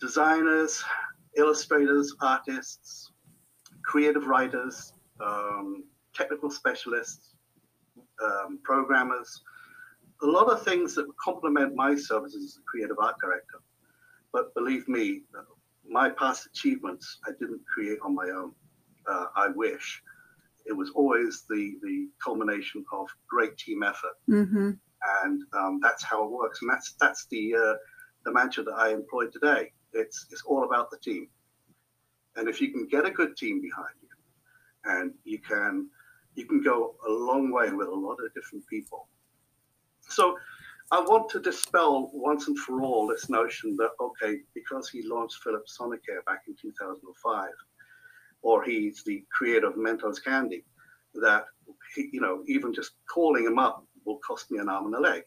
designers, 0.00 0.82
illustrators, 1.36 2.14
artists, 2.20 3.12
creative 3.84 4.26
writers, 4.26 4.92
um, 5.24 5.84
technical 6.14 6.50
specialists, 6.50 7.34
um, 8.22 8.58
programmers, 8.64 9.42
a 10.22 10.26
lot 10.26 10.50
of 10.50 10.62
things 10.62 10.94
that 10.94 11.06
complement 11.22 11.74
my 11.74 11.94
services 11.94 12.44
as 12.44 12.58
a 12.58 12.64
creative 12.70 12.96
art 12.98 13.14
director. 13.22 13.60
But 14.32 14.54
believe 14.54 14.88
me, 14.88 15.22
my 15.88 16.10
past 16.10 16.46
achievements 16.46 17.18
I 17.26 17.32
didn't 17.40 17.62
create 17.72 17.98
on 18.04 18.14
my 18.14 18.26
own. 18.26 18.52
Uh, 19.08 19.26
I 19.36 19.48
wish. 19.48 20.02
It 20.66 20.72
was 20.72 20.90
always 20.94 21.44
the, 21.48 21.74
the 21.82 22.08
culmination 22.24 22.84
of 22.92 23.08
great 23.28 23.56
team 23.56 23.82
effort 23.82 24.16
Mm-hmm. 24.28 24.70
and 25.22 25.42
um, 25.58 25.80
that's 25.82 26.04
how 26.04 26.24
it 26.24 26.30
works. 26.30 26.60
And 26.62 26.70
that's 26.70 26.94
that's 27.00 27.26
the 27.26 27.54
uh, 27.54 27.74
the 28.24 28.32
mantra 28.32 28.62
that 28.64 28.74
I 28.74 28.90
employ 28.92 29.26
today. 29.26 29.72
It's 29.92 30.26
it's 30.30 30.42
all 30.46 30.64
about 30.64 30.90
the 30.90 30.98
team, 30.98 31.28
and 32.36 32.48
if 32.48 32.60
you 32.60 32.70
can 32.70 32.86
get 32.86 33.04
a 33.06 33.10
good 33.10 33.36
team 33.36 33.60
behind 33.60 33.96
you, 34.02 34.08
and 34.84 35.12
you 35.24 35.38
can 35.40 35.88
you 36.36 36.44
can 36.44 36.62
go 36.62 36.94
a 37.08 37.10
long 37.10 37.50
way 37.50 37.70
with 37.72 37.88
a 37.88 37.94
lot 37.94 38.18
of 38.24 38.32
different 38.34 38.64
people. 38.68 39.08
So. 40.08 40.36
I 40.92 41.00
want 41.00 41.28
to 41.30 41.40
dispel 41.40 42.10
once 42.12 42.48
and 42.48 42.58
for 42.58 42.82
all 42.82 43.06
this 43.06 43.28
notion 43.28 43.76
that 43.76 43.90
okay, 44.00 44.40
because 44.54 44.88
he 44.88 45.02
launched 45.02 45.42
Philips 45.44 45.78
Sonicare 45.80 46.24
back 46.26 46.42
in 46.48 46.56
2005, 46.60 47.48
or 48.42 48.64
he's 48.64 49.04
the 49.04 49.24
creator 49.30 49.68
of 49.68 49.76
Mentos 49.76 50.22
Candy, 50.22 50.64
that 51.14 51.44
he, 51.94 52.10
you 52.12 52.20
know 52.20 52.42
even 52.48 52.74
just 52.74 52.92
calling 53.12 53.44
him 53.44 53.58
up 53.58 53.84
will 54.04 54.18
cost 54.26 54.50
me 54.50 54.58
an 54.58 54.68
arm 54.68 54.86
and 54.86 54.94
a 54.96 55.00
leg. 55.00 55.22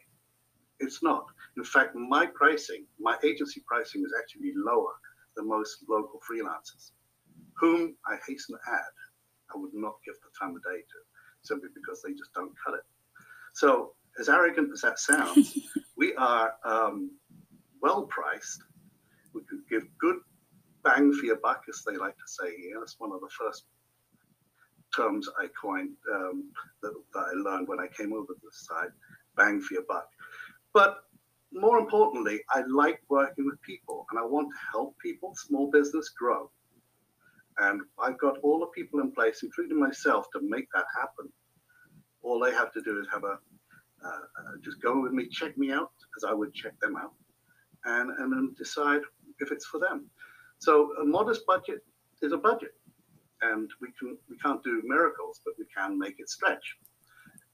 It's 0.80 1.02
not. 1.02 1.26
In 1.56 1.64
fact, 1.64 1.96
my 1.96 2.26
pricing, 2.26 2.86
my 3.00 3.16
agency 3.24 3.64
pricing 3.66 4.04
is 4.04 4.14
actually 4.20 4.52
lower 4.56 4.92
than 5.36 5.48
most 5.48 5.78
local 5.88 6.20
freelancers, 6.30 6.92
whom 7.58 7.96
I 8.06 8.18
hasten 8.28 8.56
to 8.56 8.72
add, 8.72 8.94
I 9.54 9.58
would 9.58 9.74
not 9.74 9.96
give 10.06 10.16
the 10.16 10.30
time 10.38 10.56
of 10.56 10.64
day 10.64 10.82
to, 10.82 11.00
simply 11.44 11.70
because 11.74 12.02
they 12.02 12.12
just 12.12 12.34
don't 12.34 12.52
cut 12.66 12.76
it. 12.76 12.84
So, 13.54 13.94
as 14.20 14.30
arrogant 14.30 14.72
as 14.72 14.82
that 14.82 15.00
sounds, 15.00 15.58
we 15.98 16.14
are 16.16 16.54
um, 16.64 17.12
well 17.82 18.04
priced. 18.04 18.64
We 19.34 19.42
could 19.50 19.68
give 19.70 19.84
good 20.00 20.18
bang 20.84 21.14
for 21.14 21.26
your 21.26 21.38
buck, 21.38 21.64
as 21.70 21.84
they 21.86 21.98
like 21.98 22.16
to 22.18 22.28
say 22.28 22.56
here. 22.58 22.80
That's 22.80 23.00
one 23.00 23.12
of 23.12 23.22
the 23.22 23.30
first 23.30 23.66
terms 24.96 25.28
I 25.40 25.48
coined 25.60 25.96
um, 26.14 26.52
that, 26.82 26.94
that 27.14 27.20
I 27.20 27.34
learned 27.34 27.68
when 27.68 27.80
I 27.80 27.88
came 27.88 28.14
over 28.14 28.34
to 28.34 28.40
this 28.44 28.68
side 28.68 28.92
bang 29.36 29.62
for 29.62 29.74
your 29.74 29.84
buck. 29.88 30.08
But 30.74 31.04
more 31.52 31.78
importantly, 31.78 32.42
I 32.50 32.64
like 32.70 33.02
working 33.10 33.46
with 33.46 33.62
people 33.62 34.06
and 34.12 34.20
I 34.20 34.24
want 34.26 34.50
to 34.50 34.58
help 34.72 34.96
people, 35.00 35.34
small 35.36 35.70
business 35.72 36.10
grow. 36.10 36.50
And 37.60 37.82
I've 38.00 38.20
got 38.20 38.40
all 38.40 38.60
the 38.60 38.68
people 38.68 39.00
in 39.00 39.12
place, 39.12 39.42
including 39.44 39.80
myself, 39.80 40.28
to 40.34 40.40
make 40.42 40.68
that 40.74 40.86
happen. 41.00 41.32
All 42.24 42.40
they 42.40 42.52
have 42.52 42.74
to 42.74 42.82
do 42.82 43.00
is 43.00 43.08
have 43.12 43.24
a 43.24 43.38
Uh, 44.06 44.08
uh, 44.10 44.58
just 44.64 44.82
go 44.82 45.00
with 45.02 45.14
me, 45.14 45.28
check 45.30 45.58
me 45.58 45.72
out, 45.72 45.92
as 46.18 46.24
I 46.24 46.34
would 46.34 46.54
check 46.54 46.80
them 46.80 46.96
out, 46.98 47.14
and 47.86 48.10
and 48.20 48.32
then 48.32 48.56
decide 48.58 49.02
if 49.40 49.52
it's 49.52 49.66
for 49.66 49.80
them. 49.80 50.10
So 50.60 50.94
a 51.02 51.06
modest 51.06 51.46
budget 51.46 51.82
is 52.22 52.32
a 52.32 52.38
budget 52.38 52.74
and 53.44 53.70
we 53.82 53.90
can 54.00 54.18
we 54.30 54.38
can't 54.38 54.64
do 54.64 54.82
miracles, 54.86 55.42
but 55.46 55.54
we 55.60 55.66
can 55.76 55.98
make 56.00 56.20
it 56.20 56.30
stretch. 56.30 56.78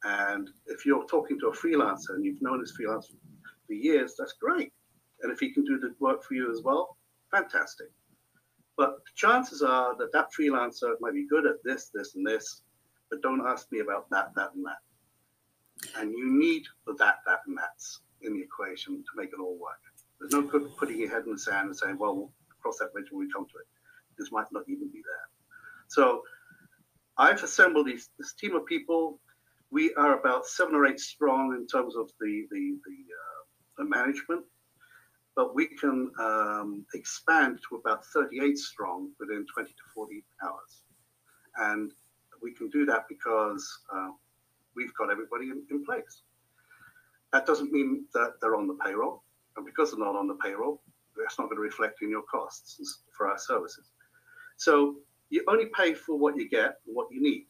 And 0.03 0.49
if 0.67 0.85
you're 0.85 1.05
talking 1.05 1.39
to 1.39 1.47
a 1.47 1.55
freelancer 1.55 2.11
and 2.11 2.23
you've 2.23 2.41
known 2.41 2.61
this 2.61 2.73
freelancer 2.79 3.15
for 3.67 3.73
years, 3.73 4.15
that's 4.17 4.33
great. 4.33 4.71
And 5.21 5.31
if 5.31 5.39
he 5.39 5.51
can 5.51 5.65
do 5.65 5.77
the 5.79 5.93
work 5.99 6.23
for 6.23 6.35
you 6.35 6.49
as 6.51 6.61
well, 6.63 6.97
fantastic. 7.31 7.87
But 8.77 8.99
chances 9.15 9.61
are 9.61 9.97
that 9.97 10.13
that 10.13 10.29
freelancer 10.37 10.93
might 11.01 11.13
be 11.13 11.27
good 11.27 11.45
at 11.45 11.61
this, 11.65 11.89
this, 11.93 12.15
and 12.15 12.25
this, 12.25 12.61
but 13.09 13.21
don't 13.21 13.45
ask 13.45 13.69
me 13.73 13.79
about 13.79 14.09
that, 14.11 14.31
that, 14.35 14.51
and 14.55 14.65
that. 14.65 14.77
And 15.97 16.11
you 16.11 16.37
need 16.37 16.63
that, 16.85 17.17
that, 17.25 17.39
and 17.47 17.57
that's 17.57 18.01
in 18.21 18.33
the 18.33 18.41
equation 18.41 18.97
to 18.97 19.09
make 19.15 19.29
it 19.29 19.39
all 19.39 19.57
work. 19.57 19.79
There's 20.19 20.33
no 20.33 20.41
good 20.41 20.75
putting 20.77 20.99
your 20.99 21.09
head 21.09 21.23
in 21.25 21.33
the 21.33 21.39
sand 21.39 21.67
and 21.67 21.77
saying, 21.77 21.97
well, 21.97 22.15
we'll 22.15 22.31
cross 22.61 22.79
that 22.79 22.91
bridge 22.91 23.07
when 23.11 23.25
we 23.25 23.31
come 23.31 23.45
to 23.45 23.57
it. 23.59 23.67
This 24.17 24.31
might 24.31 24.51
not 24.51 24.63
even 24.67 24.89
be 24.91 25.01
there. 25.05 25.29
So 25.87 26.23
I've 27.17 27.43
assembled 27.43 27.87
these, 27.87 28.09
this 28.17 28.33
team 28.33 28.55
of 28.55 28.65
people. 28.65 29.19
We 29.71 29.93
are 29.95 30.19
about 30.19 30.45
seven 30.45 30.75
or 30.75 30.85
eight 30.85 30.99
strong 30.99 31.53
in 31.53 31.67
terms 31.67 31.95
of 31.95 32.09
the 32.19 32.47
the 32.49 32.77
the, 32.85 32.97
uh, 33.21 33.41
the 33.77 33.85
management, 33.85 34.45
but 35.35 35.53
we 35.53 35.67
can 35.67 36.11
um, 36.19 36.85
expand 36.95 37.59
to 37.69 37.75
about 37.75 38.05
38 38.05 38.57
strong 38.57 39.11
within 39.19 39.45
20 39.53 39.69
to 39.69 39.75
40 39.93 40.23
hours, 40.43 40.83
and 41.57 41.91
we 42.41 42.53
can 42.53 42.69
do 42.69 42.85
that 42.85 43.05
because 43.07 43.79
uh, 43.93 44.09
we've 44.79 44.93
got 44.95 45.11
everybody 45.11 45.49
in, 45.49 45.61
in 45.69 45.83
place. 45.83 46.23
That 47.33 47.45
doesn't 47.45 47.71
mean 47.71 48.05
that 48.13 48.33
they're 48.41 48.55
on 48.55 48.67
the 48.67 48.77
payroll, 48.83 49.23
and 49.57 49.65
because 49.65 49.91
they're 49.91 50.03
not 50.03 50.15
on 50.15 50.27
the 50.27 50.39
payroll, 50.43 50.81
that's 51.17 51.37
not 51.37 51.45
going 51.45 51.57
to 51.57 51.61
reflect 51.61 52.01
in 52.01 52.09
your 52.09 52.23
costs 52.23 53.03
for 53.15 53.27
our 53.27 53.37
services. 53.37 53.91
So 54.57 54.95
you 55.29 55.43
only 55.47 55.67
pay 55.77 55.93
for 55.93 56.17
what 56.17 56.37
you 56.37 56.49
get 56.49 56.77
and 56.85 56.95
what 56.95 57.07
you 57.11 57.21
need. 57.21 57.45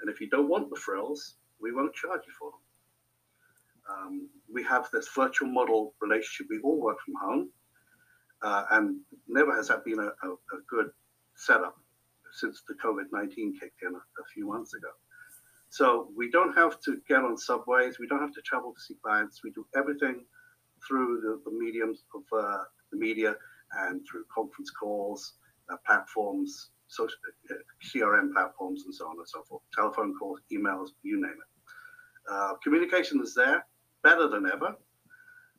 And 0.00 0.10
if 0.10 0.20
you 0.20 0.28
don't 0.28 0.48
want 0.48 0.68
the 0.68 0.76
frills, 0.76 1.36
we 1.60 1.72
won't 1.72 1.94
charge 1.94 2.22
you 2.26 2.32
for 2.38 2.50
them. 2.50 2.60
Um, 3.88 4.28
we 4.52 4.62
have 4.64 4.88
this 4.92 5.08
virtual 5.14 5.48
model 5.48 5.94
relationship. 6.00 6.48
We 6.50 6.58
all 6.60 6.80
work 6.80 6.98
from 7.04 7.14
home, 7.22 7.50
uh, 8.42 8.64
and 8.72 8.98
never 9.28 9.54
has 9.54 9.68
that 9.68 9.84
been 9.84 10.00
a, 10.00 10.08
a, 10.08 10.32
a 10.32 10.60
good 10.68 10.90
setup 11.36 11.76
since 12.32 12.62
the 12.68 12.74
COVID 12.74 13.04
19 13.12 13.54
kicked 13.60 13.82
in 13.82 13.94
a, 13.94 13.98
a 13.98 14.24
few 14.34 14.48
months 14.48 14.74
ago. 14.74 14.88
So 15.76 16.08
we 16.16 16.30
don't 16.30 16.54
have 16.56 16.80
to 16.86 17.02
get 17.06 17.18
on 17.18 17.36
subways, 17.36 17.98
we 17.98 18.06
don't 18.06 18.22
have 18.22 18.32
to 18.32 18.40
travel 18.40 18.72
to 18.72 18.80
see 18.80 18.94
clients. 19.04 19.42
We 19.44 19.50
do 19.50 19.66
everything 19.76 20.24
through 20.88 21.20
the, 21.20 21.50
the 21.50 21.54
mediums 21.54 22.02
of 22.14 22.22
uh, 22.32 22.62
the 22.90 22.96
media 22.96 23.34
and 23.80 24.00
through 24.10 24.24
conference 24.34 24.70
calls, 24.70 25.34
uh, 25.70 25.76
platforms, 25.84 26.70
social 26.86 27.18
uh, 27.50 27.56
CRM 27.84 28.32
platforms 28.32 28.84
and 28.86 28.94
so 28.94 29.04
on 29.06 29.18
and 29.18 29.28
so 29.28 29.42
forth, 29.42 29.60
telephone 29.74 30.14
calls, 30.18 30.40
emails, 30.50 30.88
you 31.02 31.20
name 31.20 31.32
it. 31.32 32.32
Uh, 32.32 32.54
communication 32.64 33.20
is 33.22 33.34
there, 33.34 33.66
better 34.02 34.28
than 34.28 34.46
ever. 34.46 34.74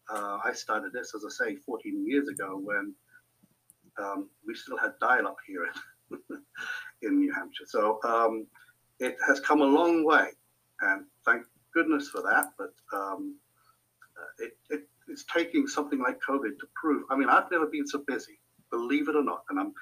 Uh, 0.10 0.40
I 0.44 0.52
started 0.54 0.94
this, 0.94 1.14
as 1.14 1.26
I 1.26 1.46
say, 1.46 1.56
14 1.58 2.04
years 2.08 2.28
ago 2.28 2.60
when 2.64 2.96
um, 4.00 4.30
we 4.48 4.56
still 4.56 4.80
had 4.80 4.94
dial-up 5.00 5.38
here 5.46 5.66
in, 5.66 6.18
in 7.04 7.20
New 7.20 7.32
Hampshire. 7.32 7.66
So 7.68 8.00
um, 8.04 8.48
it 9.00 9.18
has 9.28 9.40
come 9.40 9.62
a 9.62 9.66
long 9.66 10.04
way, 10.04 10.30
and 10.82 11.06
thank 11.26 11.44
goodness 11.74 12.10
for 12.10 12.22
that. 12.22 12.52
But 12.58 12.74
um, 12.98 13.36
uh, 14.18 14.46
it, 14.46 14.58
it, 14.70 14.90
it's 15.08 15.26
taking 15.34 15.68
something 15.68 16.00
like 16.00 16.20
COVID 16.28 16.60
to 16.60 16.68
prove. 16.80 17.04
I 17.10 17.16
mean, 17.16 17.30
I've 17.30 17.52
never 17.52 17.68
been 17.68 17.88
so 17.88 18.04
busy, 18.08 18.40
believe 18.72 19.10
it 19.10 19.16
or 19.16 19.24
not, 19.24 19.44
and 19.50 19.60
I'm 19.60 19.74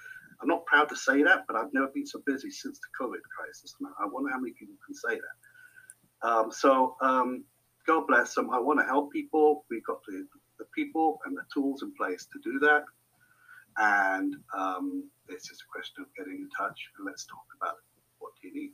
I'm 0.41 0.48
not 0.48 0.65
proud 0.65 0.89
to 0.89 0.95
say 0.95 1.24
that, 1.24 1.45
but 1.48 1.55
I've 1.55 1.74
never 1.74 1.88
been 1.88 2.05
so 2.05 2.22
busy 2.25 2.50
since 2.51 2.79
the 2.79 3.03
COVID 3.05 3.22
crisis. 3.36 3.75
And 3.79 3.89
I 4.00 4.05
wonder 4.05 4.31
how 4.31 4.39
many 4.39 4.53
people 4.53 4.75
can 4.86 4.95
say 4.95 5.15
that. 5.15 6.27
Um, 6.27 6.51
so 6.51 6.95
um, 7.01 7.43
God 7.88 8.07
bless 8.07 8.34
them. 8.34 8.50
I 8.51 8.60
want 8.60 8.79
to 8.79 8.86
help 8.86 9.12
people. 9.12 9.65
We've 9.69 9.86
got 9.86 10.00
the, 10.07 10.25
the 10.60 10.65
people 10.75 11.19
and 11.25 11.38
the 11.38 11.43
tools 11.53 11.84
in 11.84 11.93
place 11.95 12.27
to 12.34 12.39
do 12.43 12.60
that. 12.60 12.84
And 13.77 14.36
um, 14.57 15.10
it's 15.29 15.48
just 15.48 15.62
a 15.62 15.72
question 15.72 16.03
of 16.03 16.07
getting 16.15 16.41
in 16.41 16.50
touch 16.57 16.79
and 16.98 17.05
let's 17.05 17.25
talk 17.25 17.45
about 17.60 17.75
it. 17.75 18.01
What 18.19 18.31
do 18.41 18.48
you 18.48 18.53
need? 18.53 18.72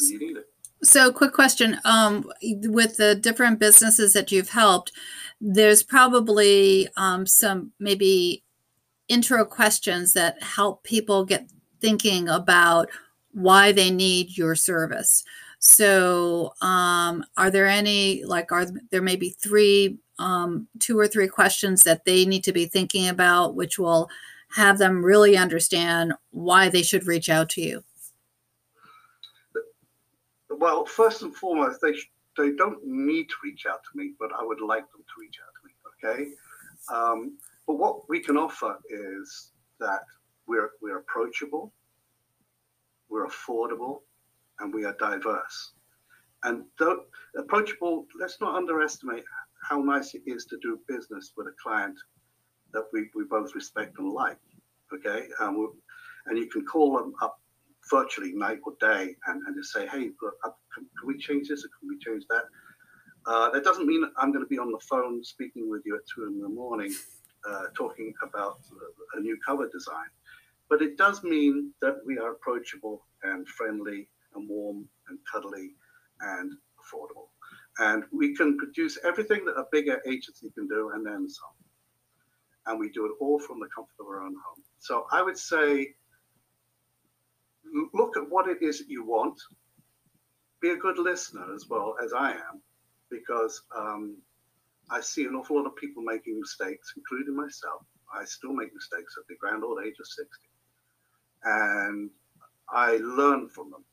You? 0.00 0.44
So, 0.82 1.12
quick 1.12 1.32
question: 1.32 1.78
um, 1.84 2.30
with 2.42 2.96
the 2.96 3.14
different 3.14 3.58
businesses 3.58 4.12
that 4.12 4.30
you've 4.30 4.50
helped, 4.50 4.92
there's 5.40 5.82
probably 5.82 6.88
um, 6.96 7.26
some 7.26 7.72
maybe 7.78 8.44
intro 9.08 9.44
questions 9.44 10.12
that 10.12 10.42
help 10.42 10.82
people 10.82 11.24
get 11.24 11.48
thinking 11.80 12.28
about 12.28 12.90
why 13.32 13.72
they 13.72 13.90
need 13.90 14.36
your 14.36 14.54
service. 14.54 15.22
So, 15.58 16.54
um, 16.60 17.24
are 17.36 17.50
there 17.50 17.66
any 17.66 18.24
like 18.24 18.52
are 18.52 18.66
there 18.90 19.02
maybe 19.02 19.30
three, 19.30 19.98
um, 20.18 20.68
two 20.78 20.98
or 20.98 21.08
three 21.08 21.28
questions 21.28 21.82
that 21.84 22.04
they 22.04 22.24
need 22.24 22.44
to 22.44 22.52
be 22.52 22.66
thinking 22.66 23.08
about, 23.08 23.54
which 23.54 23.78
will 23.78 24.08
have 24.50 24.78
them 24.78 25.04
really 25.04 25.36
understand 25.36 26.12
why 26.30 26.68
they 26.68 26.82
should 26.82 27.06
reach 27.06 27.28
out 27.28 27.48
to 27.50 27.60
you? 27.62 27.82
Well, 30.58 30.84
first 30.86 31.22
and 31.22 31.34
foremost, 31.34 31.80
they 31.80 31.94
sh- 31.94 32.10
they 32.36 32.52
don't 32.52 32.84
need 32.84 33.28
to 33.28 33.34
reach 33.42 33.66
out 33.66 33.80
to 33.84 33.98
me, 33.98 34.12
but 34.18 34.30
I 34.38 34.44
would 34.44 34.60
like 34.60 34.90
them 34.92 35.02
to 35.02 35.20
reach 35.20 35.38
out 35.42 35.52
to 35.54 35.66
me. 35.66 35.72
Okay. 35.96 36.30
Um, 36.92 37.38
but 37.66 37.74
what 37.74 38.08
we 38.08 38.20
can 38.20 38.36
offer 38.36 38.78
is 38.88 39.52
that 39.80 40.00
we're, 40.46 40.70
we're 40.80 40.98
approachable, 40.98 41.72
we're 43.08 43.26
affordable, 43.26 44.00
and 44.60 44.72
we 44.72 44.84
are 44.84 44.96
diverse. 44.98 45.72
And 46.44 46.64
approachable, 47.36 48.06
let's 48.18 48.40
not 48.40 48.54
underestimate 48.54 49.24
how 49.68 49.80
nice 49.80 50.14
it 50.14 50.22
is 50.26 50.44
to 50.46 50.58
do 50.62 50.78
business 50.86 51.32
with 51.36 51.48
a 51.48 51.54
client 51.60 51.98
that 52.72 52.84
we, 52.92 53.08
we 53.14 53.24
both 53.24 53.54
respect 53.54 53.98
and 53.98 54.12
like. 54.12 54.38
Okay. 54.92 55.26
Um, 55.40 55.72
and 56.26 56.38
you 56.38 56.46
can 56.46 56.64
call 56.64 56.96
them 56.96 57.14
up 57.22 57.40
virtually 57.90 58.32
night 58.32 58.58
or 58.64 58.74
day 58.80 59.14
and, 59.26 59.42
and 59.46 59.56
just 59.56 59.72
say, 59.72 59.86
hey, 59.86 60.10
look, 60.22 60.34
uh, 60.44 60.50
can, 60.74 60.86
can 60.98 61.06
we 61.06 61.18
change 61.18 61.48
this 61.48 61.64
or 61.64 61.68
can 61.78 61.88
we 61.88 61.98
change 61.98 62.24
that? 62.30 62.44
Uh, 63.26 63.50
that 63.50 63.64
doesn't 63.64 63.86
mean 63.86 64.04
I'm 64.16 64.32
going 64.32 64.44
to 64.44 64.48
be 64.48 64.58
on 64.58 64.70
the 64.70 64.80
phone 64.88 65.22
speaking 65.24 65.68
with 65.68 65.82
you 65.84 65.96
at 65.96 66.02
two 66.06 66.26
in 66.26 66.40
the 66.40 66.48
morning 66.48 66.94
uh, 67.48 67.64
talking 67.74 68.12
about 68.22 68.58
a 69.14 69.20
new 69.20 69.36
cover 69.44 69.68
design. 69.68 70.06
But 70.68 70.82
it 70.82 70.96
does 70.96 71.22
mean 71.22 71.72
that 71.80 71.96
we 72.04 72.18
are 72.18 72.32
approachable 72.32 73.04
and 73.22 73.46
friendly 73.48 74.08
and 74.34 74.48
warm 74.48 74.88
and 75.08 75.18
cuddly 75.30 75.74
and 76.20 76.52
affordable. 76.80 77.28
And 77.78 78.04
we 78.12 78.34
can 78.34 78.56
produce 78.58 78.98
everything 79.04 79.44
that 79.44 79.52
a 79.52 79.64
bigger 79.70 80.00
agency 80.06 80.50
can 80.50 80.66
do 80.66 80.90
and 80.94 81.06
then 81.06 81.28
some. 81.28 81.48
And 82.66 82.80
we 82.80 82.90
do 82.90 83.06
it 83.06 83.12
all 83.20 83.38
from 83.38 83.60
the 83.60 83.68
comfort 83.74 83.94
of 84.00 84.06
our 84.06 84.22
own 84.22 84.34
home. 84.34 84.64
So 84.78 85.06
I 85.12 85.22
would 85.22 85.38
say 85.38 85.94
look 87.94 88.16
at 88.16 88.28
what 88.28 88.48
it 88.48 88.62
is 88.62 88.78
that 88.78 88.88
you 88.88 89.04
want. 89.04 89.40
Be 90.60 90.70
a 90.70 90.76
good 90.76 90.98
listener 90.98 91.54
as 91.54 91.66
well 91.68 91.96
as 92.02 92.12
I 92.12 92.32
am, 92.32 92.62
because 93.10 93.62
um, 93.76 94.16
I 94.90 95.00
see 95.00 95.24
an 95.24 95.34
awful 95.34 95.56
lot 95.56 95.66
of 95.66 95.76
people 95.76 96.02
making 96.02 96.40
mistakes, 96.40 96.94
including 96.96 97.36
myself. 97.36 97.82
I 98.14 98.24
still 98.24 98.52
make 98.52 98.74
mistakes 98.74 99.16
at 99.18 99.26
the 99.28 99.36
grand 99.40 99.64
old 99.64 99.80
age 99.84 99.96
of 100.00 100.06
60. 100.06 100.30
And 101.44 102.10
I 102.70 102.96
learn 102.96 103.48
from 103.48 103.70
them. 103.70 103.84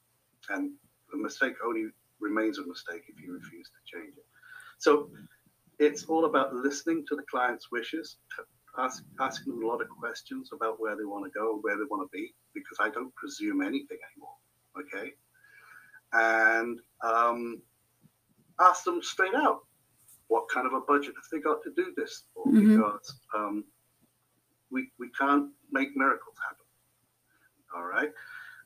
And 0.49 0.71
the 1.11 1.17
mistake 1.17 1.55
only 1.65 1.87
remains 2.19 2.57
a 2.57 2.65
mistake 2.65 3.03
if 3.07 3.21
you 3.21 3.33
refuse 3.33 3.69
to 3.69 3.97
change 3.97 4.13
it. 4.17 4.25
So 4.79 5.09
it's 5.79 6.05
all 6.05 6.25
about 6.25 6.53
listening 6.53 7.05
to 7.09 7.15
the 7.15 7.23
client's 7.29 7.71
wishes, 7.71 8.17
ask, 8.77 9.03
asking 9.19 9.53
them 9.53 9.63
a 9.63 9.67
lot 9.67 9.81
of 9.81 9.89
questions 9.89 10.49
about 10.53 10.79
where 10.79 10.95
they 10.95 11.05
want 11.05 11.25
to 11.25 11.39
go, 11.39 11.59
where 11.61 11.77
they 11.77 11.83
want 11.89 12.09
to 12.09 12.17
be, 12.17 12.33
because 12.53 12.77
I 12.79 12.89
don't 12.89 13.13
presume 13.15 13.61
anything 13.61 13.97
anymore. 14.11 14.35
Okay. 14.79 15.13
And 16.13 16.79
um, 17.03 17.61
ask 18.59 18.83
them 18.83 19.01
straight 19.01 19.35
out 19.35 19.59
what 20.27 20.49
kind 20.49 20.65
of 20.65 20.73
a 20.73 20.81
budget 20.81 21.13
have 21.15 21.25
they 21.31 21.39
got 21.39 21.61
to 21.63 21.71
do 21.75 21.93
this 21.95 22.23
for? 22.33 22.45
Mm-hmm. 22.45 22.77
Because 22.77 23.19
um, 23.35 23.63
we, 24.71 24.89
we 24.99 25.09
can't 25.17 25.49
make 25.71 25.95
miracles 25.95 26.35
happen. 26.41 26.65
All 27.75 27.83
right. 27.83 28.11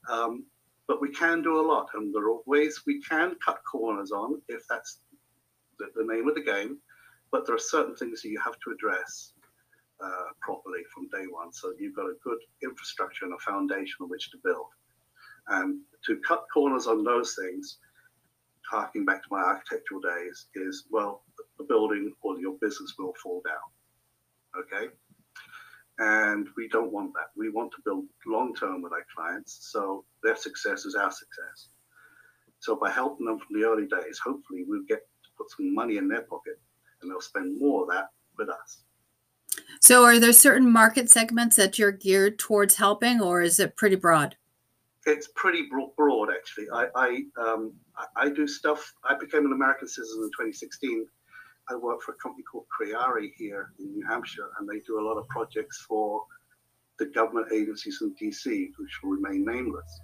Um, 0.10 0.46
but 0.88 1.02
we 1.02 1.10
can 1.10 1.42
do 1.42 1.60
a 1.60 1.66
lot. 1.66 1.90
And 1.94 2.14
there 2.14 2.30
are 2.30 2.40
ways 2.46 2.84
we 2.88 3.02
can 3.02 3.36
cut 3.44 3.60
corners 3.70 4.12
on 4.12 4.42
if 4.48 4.62
that's 4.70 5.00
the, 5.80 5.88
the 5.96 6.06
name 6.06 6.30
of 6.30 6.36
the 6.36 6.44
game. 6.44 6.78
But 7.32 7.46
there 7.46 7.56
are 7.56 7.60
certain 7.60 7.96
things 7.96 8.22
that 8.22 8.30
you 8.30 8.40
have 8.40 8.58
to 8.64 8.72
address 8.72 9.34
uh, 10.04 10.30
properly 10.42 10.82
from 10.94 11.10
day 11.10 11.26
one. 11.30 11.52
So 11.54 11.74
you've 11.80 11.96
got 11.96 12.06
a 12.06 12.16
good 12.24 12.40
infrastructure 12.64 13.26
and 13.26 13.34
a 13.34 13.40
foundation 13.40 13.98
on 14.02 14.10
which 14.10 14.32
to 14.32 14.38
build. 14.44 14.68
And 15.48 15.80
to 16.06 16.18
cut 16.28 16.46
corners 16.54 16.88
on 16.88 17.04
those 17.04 17.36
things, 17.36 17.78
harking 18.70 19.06
back 19.06 19.24
to 19.24 19.28
my 19.32 19.42
architectural 19.42 20.02
days, 20.02 20.48
is 20.56 20.86
well, 20.90 21.24
the 21.58 21.64
building 21.64 22.12
or 22.22 22.40
your 22.40 22.58
business 22.62 22.94
will 23.00 23.14
fall 23.22 23.42
down. 23.46 24.64
Okay? 24.64 24.94
And 26.00 26.48
we 26.56 26.68
don't 26.68 26.92
want 26.92 27.14
that. 27.14 27.32
We 27.36 27.50
want 27.50 27.72
to 27.72 27.82
build 27.84 28.06
long 28.26 28.54
term 28.54 28.82
with 28.82 28.94
our 28.94 29.06
clients. 29.16 29.70
So 29.72 30.06
their 30.22 30.36
success 30.36 30.86
is 30.86 30.96
our 30.96 31.12
success. 31.12 31.70
So 32.60 32.76
by 32.76 32.92
helping 32.92 33.26
them 33.26 33.40
from 33.40 33.60
the 33.60 33.68
early 33.68 33.88
days, 33.88 34.20
hopefully 34.24 34.64
we'll 34.68 34.84
get 34.88 35.00
to 35.00 35.30
put 35.38 35.50
some 35.52 35.74
money 35.74 35.98
in 35.98 36.08
their 36.08 36.24
pocket 36.24 36.60
and 37.02 37.10
they'll 37.10 37.22
spend 37.22 37.60
more 37.60 37.84
of 37.84 37.90
that 37.90 38.10
with 38.38 38.50
us. 38.50 38.84
So 39.82 40.04
are 40.04 40.20
there 40.20 40.34
certain 40.34 40.72
market 40.72 41.10
segments 41.10 41.56
that 41.56 41.78
you're 41.78 41.92
geared 41.92 42.40
towards 42.40 42.76
helping 42.76 43.22
or 43.22 43.42
is 43.42 43.60
it 43.60 43.76
pretty 43.76 43.96
broad? 43.96 44.36
It's 45.06 45.30
pretty 45.36 45.68
broad, 45.96 46.30
actually. 46.30 46.68
I, 46.74 46.88
I, 46.96 47.22
um, 47.42 47.74
I 48.16 48.30
do 48.30 48.46
stuff. 48.48 48.94
I 49.04 49.16
became 49.16 49.46
an 49.46 49.54
American 49.54 49.88
citizen 49.88 50.24
in 50.24 50.30
2016 50.30 51.08
I 51.70 51.76
work 51.76 52.02
for 52.02 52.14
a 52.14 52.16
company 52.16 52.44
called 52.50 52.66
Creare 52.70 53.30
here 53.36 53.74
in 53.80 53.92
New 53.92 54.06
Hampshire, 54.08 54.50
and 54.58 54.68
they 54.68 54.80
do 54.80 55.00
a 55.00 55.06
lot 55.06 55.18
of 55.18 55.28
projects 55.28 55.86
for 55.88 56.24
the 56.98 57.08
government 57.08 57.52
agencies 57.52 58.00
in 58.02 58.16
DC, 58.16 58.72
which 58.78 59.04
will 59.04 59.12
remain 59.12 59.46
nameless. 59.46 60.00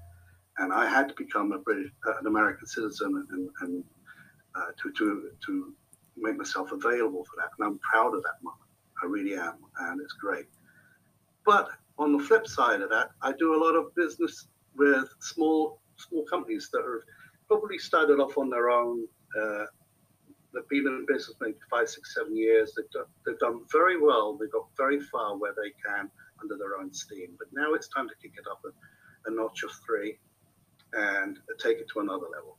And 0.57 0.73
I 0.73 0.87
had 0.87 1.07
to 1.09 1.15
become 1.15 1.51
a 1.53 1.59
British, 1.59 1.91
uh, 2.07 2.19
an 2.19 2.27
American 2.27 2.67
citizen, 2.67 3.25
and, 3.31 3.49
and 3.61 3.83
uh, 4.55 4.71
to 4.81 4.91
to 4.91 5.31
to 5.45 5.73
make 6.17 6.37
myself 6.37 6.71
available 6.71 7.23
for 7.23 7.37
that. 7.37 7.49
And 7.57 7.67
I'm 7.67 7.79
proud 7.79 8.13
of 8.13 8.21
that 8.23 8.43
moment. 8.43 8.62
I 9.03 9.05
really 9.05 9.35
am, 9.35 9.55
and 9.81 10.01
it's 10.01 10.13
great. 10.13 10.47
But 11.45 11.69
on 11.97 12.17
the 12.17 12.23
flip 12.23 12.47
side 12.47 12.81
of 12.81 12.89
that, 12.89 13.09
I 13.21 13.33
do 13.33 13.55
a 13.55 13.61
lot 13.63 13.75
of 13.75 13.93
business 13.95 14.47
with 14.75 15.07
small 15.19 15.79
small 15.97 16.23
companies 16.23 16.69
that 16.71 16.81
have 16.81 17.03
probably 17.47 17.77
started 17.77 18.19
off 18.19 18.37
on 18.37 18.49
their 18.49 18.69
own. 18.69 19.05
Uh, 19.39 19.65
they've 20.53 20.67
been 20.69 20.87
in 20.87 21.05
business 21.07 21.35
maybe 21.39 21.57
five, 21.69 21.89
six, 21.89 22.15
seven 22.15 22.35
years. 22.35 22.73
They've 22.75 22.89
done, 22.91 23.05
they've 23.25 23.39
done 23.39 23.61
very 23.71 23.99
well. 24.01 24.35
They've 24.35 24.51
got 24.51 24.67
very 24.77 24.99
far 24.99 25.37
where 25.37 25.53
they 25.53 25.71
can 25.85 26.09
under 26.41 26.57
their 26.57 26.77
own 26.79 26.93
steam. 26.93 27.35
But 27.37 27.47
now 27.53 27.73
it's 27.73 27.87
time 27.89 28.07
to 28.09 28.15
kick 28.21 28.33
it 28.37 28.45
up 28.49 28.61
a, 28.65 29.29
a 29.29 29.35
notch 29.35 29.63
of 29.63 29.71
three 29.85 30.17
and 30.93 31.37
take 31.61 31.77
it 31.77 31.87
to 31.93 31.99
another 31.99 32.25
level. 32.33 32.57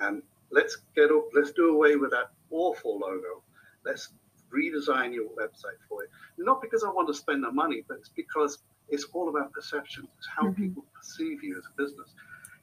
And 0.00 0.22
let's 0.50 0.78
get 0.94 1.10
up, 1.10 1.28
let's 1.34 1.52
do 1.52 1.74
away 1.74 1.96
with 1.96 2.10
that 2.10 2.30
awful 2.50 2.98
logo. 2.98 3.42
Let's 3.84 4.10
redesign 4.54 5.14
your 5.14 5.28
website 5.30 5.80
for 5.88 6.04
it. 6.04 6.10
Not 6.38 6.60
because 6.62 6.84
I 6.84 6.90
want 6.90 7.08
to 7.08 7.14
spend 7.14 7.44
the 7.44 7.50
money, 7.52 7.84
but 7.88 7.98
it's 7.98 8.10
because 8.10 8.58
it's 8.88 9.06
all 9.12 9.28
about 9.28 9.52
perception. 9.52 10.08
It's 10.18 10.28
how 10.34 10.44
mm-hmm. 10.44 10.62
people 10.62 10.84
perceive 10.94 11.42
you 11.42 11.56
as 11.58 11.64
a 11.66 11.82
business. 11.82 12.14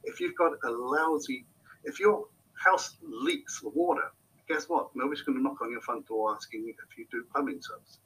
If 0.03 0.19
you've 0.19 0.35
got 0.35 0.53
a 0.63 0.69
lousy, 0.69 1.45
if 1.83 1.99
your 1.99 2.25
house 2.53 2.97
leaks 3.01 3.61
water, 3.63 4.11
guess 4.47 4.69
what? 4.69 4.89
Nobody's 4.95 5.21
going 5.21 5.37
to 5.37 5.43
knock 5.43 5.61
on 5.61 5.71
your 5.71 5.81
front 5.81 6.07
door 6.07 6.33
asking 6.35 6.67
if 6.67 6.97
you 6.97 7.05
do 7.11 7.25
plumbing 7.31 7.61
service. 7.61 7.99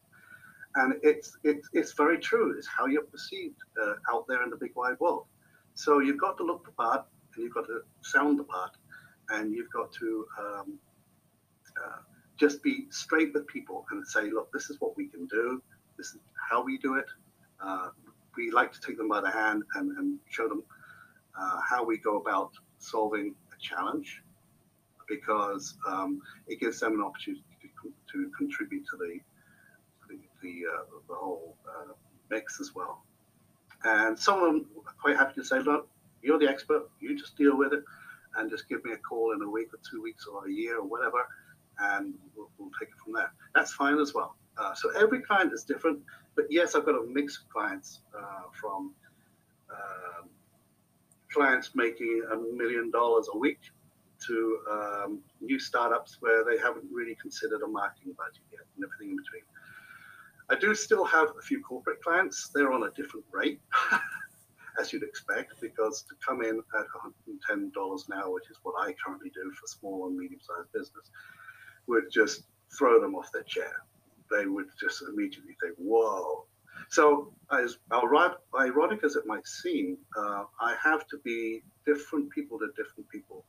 And 0.76 0.96
it's, 1.02 1.38
it's, 1.44 1.68
it's 1.74 1.94
very 1.94 2.20
true. 2.20 2.56
It's 2.58 2.68
how 2.68 2.86
you're 2.86 3.04
perceived 3.04 3.58
uh, 3.82 3.96
out 4.14 4.28
there 4.28 4.44
in 4.44 4.50
the 4.50 4.58
big 4.58 4.76
wide 4.76 5.00
world. 5.00 5.26
So 5.74 6.00
you've 6.00 6.20
got 6.20 6.38
to 6.38 6.44
look 6.44 6.66
the 6.66 6.72
part 6.72 7.06
and 7.36 7.44
you've 7.44 7.54
got 7.54 7.66
to 7.68 7.82
sound 8.02 8.40
the 8.40 8.44
part 8.44 8.72
and 9.30 9.54
you've 9.54 9.72
got 9.72 9.92
to 9.94 10.26
um, 10.40 10.80
uh, 11.84 12.02
just 12.40 12.64
be 12.64 12.86
straight 12.90 13.34
with 13.34 13.48
people 13.48 13.86
and 13.92 14.06
say, 14.08 14.30
look, 14.30 14.52
this 14.54 14.70
is 14.70 14.78
what 14.80 14.96
we 14.96 15.08
can 15.08 15.26
do. 15.28 15.62
This 15.98 16.08
is 16.08 16.20
how 16.50 16.64
we 16.64 16.78
do 16.78 16.96
it. 16.96 17.06
Uh, 17.62 17.90
we 18.38 18.52
like 18.52 18.72
to 18.72 18.80
take 18.80 18.98
them 18.98 19.10
by 19.10 19.20
the 19.22 19.30
hand 19.30 19.64
and, 19.76 19.98
and 19.98 20.20
show 20.30 20.48
them 20.48 20.64
uh, 21.40 21.60
how 21.68 21.84
we 21.84 21.98
go 21.98 22.18
about 22.18 22.52
solving 22.78 23.36
a 23.54 23.62
challenge 23.62 24.24
because 25.08 25.76
um, 25.88 26.22
it 26.48 26.60
gives 26.60 26.80
them 26.80 26.94
an 26.94 27.02
opportunity 27.02 27.44
to, 27.62 27.92
to 28.12 28.32
contribute 28.38 28.86
to 28.90 28.98
the 28.98 29.20
the, 30.10 30.18
the, 30.42 30.64
uh, 30.68 30.84
the 31.08 31.14
whole 31.14 31.56
uh, 31.68 31.94
mix 32.32 32.60
as 32.60 32.74
well. 32.76 33.04
And 33.84 34.18
some 34.18 34.42
of 34.42 34.46
them 34.46 34.66
are 34.86 34.94
quite 35.00 35.16
happy 35.16 35.36
to 35.36 35.44
say, 35.44 35.60
look, 35.60 35.88
you're 36.22 36.40
the 36.40 36.50
expert, 36.50 36.90
you 37.00 37.18
just 37.18 37.38
deal 37.38 37.56
with 37.58 37.74
it 37.74 37.84
and 38.36 38.50
just 38.50 38.68
give 38.68 38.84
me 38.84 38.92
a 38.92 38.98
call 38.98 39.34
in 39.34 39.42
a 39.42 39.50
week 39.50 39.74
or 39.74 39.80
two 39.90 40.02
weeks 40.02 40.26
or 40.28 40.48
a 40.48 40.52
year 40.52 40.80
or 40.80 40.84
whatever, 40.84 41.28
and 41.82 42.14
we'll, 42.36 42.50
we'll 42.58 42.72
take 42.80 42.90
it 42.90 42.96
from 43.04 43.14
there. 43.14 43.32
That's 43.56 43.74
fine 43.74 44.00
as 44.00 44.14
well. 44.14 44.36
Uh, 44.58 44.74
so 44.74 44.90
every 45.00 45.22
client 45.22 45.54
is 45.54 45.64
different, 45.64 46.00
but 46.36 46.46
yes, 46.50 46.76
I've 46.76 46.86
got 46.86 46.96
a 46.96 47.06
mix 47.08 47.38
of 47.38 47.50
clients 47.50 48.02
uh, 48.18 48.44
from 48.60 48.94
um, 49.72 50.30
clients 51.32 51.72
making 51.76 52.24
a 52.32 52.36
million 52.56 52.92
dollars 52.92 53.28
a 53.34 53.38
week 53.38 53.60
to 54.28 54.60
um, 54.70 55.20
new 55.40 55.60
startups 55.60 56.18
where 56.20 56.44
they 56.44 56.58
haven't 56.58 56.86
really 56.92 57.16
considered 57.22 57.62
a 57.62 57.68
marketing 57.68 58.14
budget 58.18 58.44
yet 58.52 58.66
and 58.76 58.84
everything 58.84 59.12
in 59.12 59.18
between. 59.18 59.44
I 60.50 60.56
do 60.56 60.74
still 60.74 61.06
have 61.06 61.30
a 61.38 61.42
few 61.42 61.62
corporate 61.62 62.02
clients. 62.02 62.50
They're 62.54 62.72
on 62.72 62.84
a 62.84 62.92
different 62.92 63.26
rate, 63.32 63.62
as 64.80 64.92
you'd 64.92 65.04
expect, 65.04 65.62
because 65.62 66.04
to 66.10 66.16
come 66.26 66.42
in 66.42 66.62
at 66.78 66.86
$110 67.54 67.72
an 68.10 68.14
hour, 68.18 68.32
which 68.32 68.50
is 68.50 68.58
what 68.64 68.74
I 68.80 68.94
currently 69.06 69.30
do 69.30 69.52
for 69.52 69.68
small 69.68 70.08
and 70.08 70.18
medium 70.18 70.42
sized 70.42 70.72
business, 70.74 71.12
would 71.90 72.06
just 72.12 72.44
throw 72.78 73.02
them 73.02 73.16
off 73.16 73.32
their 73.34 73.44
chair. 73.44 73.74
They 74.32 74.46
would 74.46 74.68
just 74.80 75.02
immediately 75.02 75.58
think, 75.62 75.76
whoa. 75.78 76.46
So, 76.90 77.34
as 77.52 77.78
ironic 77.92 79.04
as 79.04 79.16
it 79.16 79.26
might 79.26 79.46
seem, 79.46 79.98
uh, 80.18 80.44
I 80.62 80.76
have 80.82 81.08
to 81.08 81.18
be 81.26 81.62
different 81.86 82.30
people 82.30 82.58
to 82.60 82.68
different 82.78 83.10
people 83.10 83.44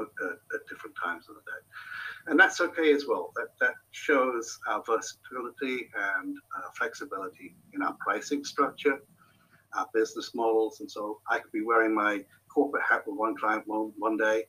at 0.00 0.66
different 0.68 0.96
times 1.02 1.26
of 1.28 1.36
the 1.36 1.42
day. 1.42 2.30
And 2.30 2.40
that's 2.40 2.60
okay 2.60 2.92
as 2.92 3.04
well. 3.06 3.32
That, 3.36 3.48
that 3.60 3.74
shows 3.90 4.58
our 4.66 4.82
versatility 4.86 5.90
and 5.94 6.36
uh, 6.56 6.70
flexibility 6.76 7.54
in 7.74 7.82
our 7.82 7.94
pricing 8.00 8.44
structure, 8.44 9.02
our 9.76 9.86
business 9.92 10.34
models. 10.34 10.80
And 10.80 10.90
so 10.90 11.20
I 11.28 11.38
could 11.38 11.52
be 11.52 11.62
wearing 11.62 11.94
my 11.94 12.24
corporate 12.48 12.84
hat 12.88 13.02
with 13.06 13.18
one 13.18 13.36
client 13.36 13.64
one, 13.66 13.92
one 13.98 14.16
day 14.16 14.44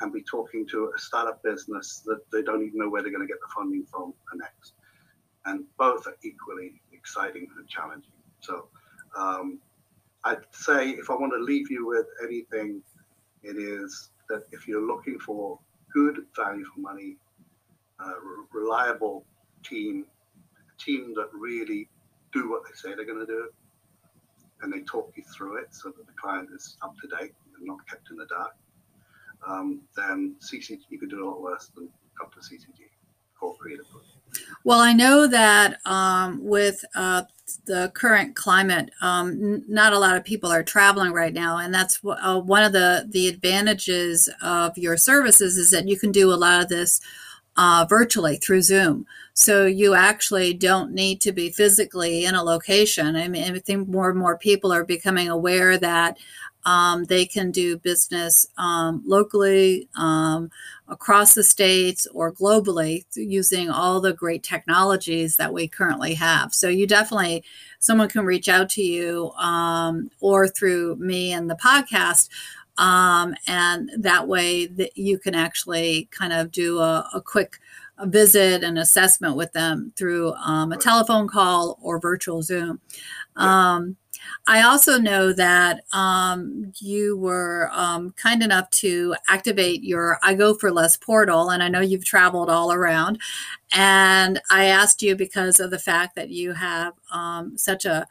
and 0.00 0.12
be 0.12 0.22
talking 0.22 0.66
to 0.68 0.92
a 0.96 0.98
startup 0.98 1.42
business 1.42 2.02
that 2.06 2.20
they 2.32 2.42
don't 2.42 2.64
even 2.64 2.78
know 2.78 2.88
where 2.88 3.02
they're 3.02 3.12
going 3.12 3.26
to 3.26 3.32
get 3.32 3.40
the 3.40 3.52
funding 3.54 3.84
from 3.84 4.14
next. 4.34 4.74
And 5.44 5.64
both 5.78 6.06
are 6.06 6.16
equally 6.22 6.80
exciting 6.92 7.48
and 7.56 7.68
challenging. 7.68 8.12
So 8.40 8.68
um, 9.16 9.58
I'd 10.24 10.44
say 10.52 10.90
if 10.90 11.10
I 11.10 11.14
want 11.14 11.32
to 11.32 11.42
leave 11.42 11.70
you 11.70 11.86
with 11.86 12.06
anything, 12.22 12.82
it 13.42 13.56
is 13.56 14.10
that 14.28 14.44
if 14.52 14.68
you're 14.68 14.86
looking 14.86 15.18
for 15.18 15.58
good 15.92 16.24
value 16.36 16.64
for 16.64 16.80
money, 16.80 17.16
reliable 18.52 19.24
team, 19.64 20.06
a 20.56 20.82
team 20.82 21.14
that 21.14 21.28
really 21.32 21.88
do 22.32 22.48
what 22.48 22.62
they 22.64 22.70
say 22.74 22.94
they're 22.94 23.04
going 23.04 23.18
to 23.18 23.26
do, 23.26 23.50
and 24.62 24.72
they 24.72 24.80
talk 24.80 25.12
you 25.16 25.24
through 25.34 25.56
it 25.58 25.74
so 25.74 25.90
that 25.90 26.06
the 26.06 26.12
client 26.20 26.48
is 26.54 26.76
up 26.82 26.94
to 27.00 27.08
date 27.08 27.32
and 27.56 27.66
not 27.66 27.78
kept 27.88 28.10
in 28.10 28.16
the 28.16 28.26
dark, 28.26 28.52
um, 29.46 29.80
then 29.96 30.36
CCG 30.40 30.78
you 30.88 30.98
could 30.98 31.10
do 31.10 31.24
a 31.24 31.26
lot 31.28 31.40
worse 31.40 31.70
than 31.74 31.88
come 32.18 32.30
to 32.32 32.40
CCG. 32.40 32.90
Well, 34.64 34.80
I 34.80 34.92
know 34.92 35.26
that 35.26 35.78
um, 35.86 36.44
with 36.44 36.84
uh, 36.94 37.22
the 37.66 37.90
current 37.94 38.36
climate, 38.36 38.90
um, 39.00 39.30
n- 39.30 39.64
not 39.66 39.92
a 39.92 39.98
lot 39.98 40.16
of 40.16 40.24
people 40.24 40.52
are 40.52 40.62
traveling 40.62 41.12
right 41.12 41.32
now, 41.32 41.56
and 41.56 41.72
that's 41.72 42.00
w- 42.00 42.22
uh, 42.22 42.38
one 42.38 42.62
of 42.62 42.72
the 42.72 43.06
the 43.08 43.28
advantages 43.28 44.28
of 44.42 44.76
your 44.76 44.96
services 44.96 45.56
is 45.56 45.70
that 45.70 45.88
you 45.88 45.98
can 45.98 46.12
do 46.12 46.32
a 46.32 46.36
lot 46.36 46.62
of 46.62 46.68
this 46.68 47.00
uh, 47.56 47.86
virtually 47.88 48.36
through 48.36 48.62
Zoom. 48.62 49.06
So 49.32 49.66
you 49.66 49.94
actually 49.94 50.54
don't 50.54 50.92
need 50.92 51.20
to 51.22 51.32
be 51.32 51.50
physically 51.50 52.24
in 52.24 52.34
a 52.34 52.44
location. 52.44 53.16
I 53.16 53.28
mean, 53.28 53.54
I 53.54 53.58
think 53.58 53.88
more 53.88 54.10
and 54.10 54.18
more 54.18 54.36
people 54.36 54.72
are 54.72 54.84
becoming 54.84 55.28
aware 55.28 55.78
that 55.78 56.18
um, 56.64 57.04
they 57.04 57.24
can 57.24 57.50
do 57.50 57.78
business 57.78 58.46
um, 58.58 59.02
locally, 59.06 59.88
um, 59.96 60.50
across 60.88 61.34
the 61.34 61.44
states, 61.44 62.06
or 62.12 62.32
globally 62.32 63.04
using 63.14 63.70
all 63.70 64.00
the 64.00 64.12
great 64.12 64.42
technologies 64.42 65.36
that 65.36 65.52
we 65.52 65.68
currently 65.68 66.14
have. 66.14 66.52
So, 66.52 66.68
you 66.68 66.86
definitely, 66.86 67.44
someone 67.78 68.08
can 68.08 68.24
reach 68.24 68.48
out 68.48 68.68
to 68.70 68.82
you 68.82 69.30
um, 69.32 70.10
or 70.20 70.48
through 70.48 70.96
me 70.96 71.32
and 71.32 71.48
the 71.48 71.56
podcast. 71.56 72.28
Um, 72.78 73.34
and 73.46 73.90
that 73.98 74.26
way 74.26 74.66
that 74.66 74.96
you 74.96 75.18
can 75.18 75.34
actually 75.34 76.08
kind 76.10 76.32
of 76.32 76.50
do 76.50 76.78
a, 76.78 77.06
a 77.12 77.20
quick 77.20 77.58
a 78.00 78.06
visit 78.06 78.64
and 78.64 78.78
assessment 78.78 79.36
with 79.36 79.52
them 79.52 79.92
through 79.94 80.32
um, 80.34 80.72
a 80.72 80.76
telephone 80.76 81.28
call 81.28 81.78
or 81.82 82.00
virtual 82.00 82.42
Zoom. 82.42 82.80
Um, 83.36 83.96
I 84.46 84.62
also 84.62 84.98
know 84.98 85.32
that 85.32 85.84
um, 85.92 86.72
you 86.80 87.16
were 87.16 87.70
um, 87.72 88.12
kind 88.12 88.42
enough 88.42 88.70
to 88.70 89.14
activate 89.28 89.82
your 89.82 90.18
I 90.22 90.34
Go 90.34 90.54
for 90.54 90.70
Less 90.70 90.96
portal, 90.96 91.50
and 91.50 91.62
I 91.62 91.68
know 91.68 91.80
you've 91.80 92.04
traveled 92.04 92.50
all 92.50 92.72
around. 92.72 93.20
And 93.72 94.40
I 94.50 94.66
asked 94.66 95.02
you 95.02 95.14
because 95.14 95.60
of 95.60 95.70
the 95.70 95.78
fact 95.78 96.16
that 96.16 96.30
you 96.30 96.52
have 96.52 96.94
um, 97.12 97.56
such 97.56 97.84
a, 97.84 98.06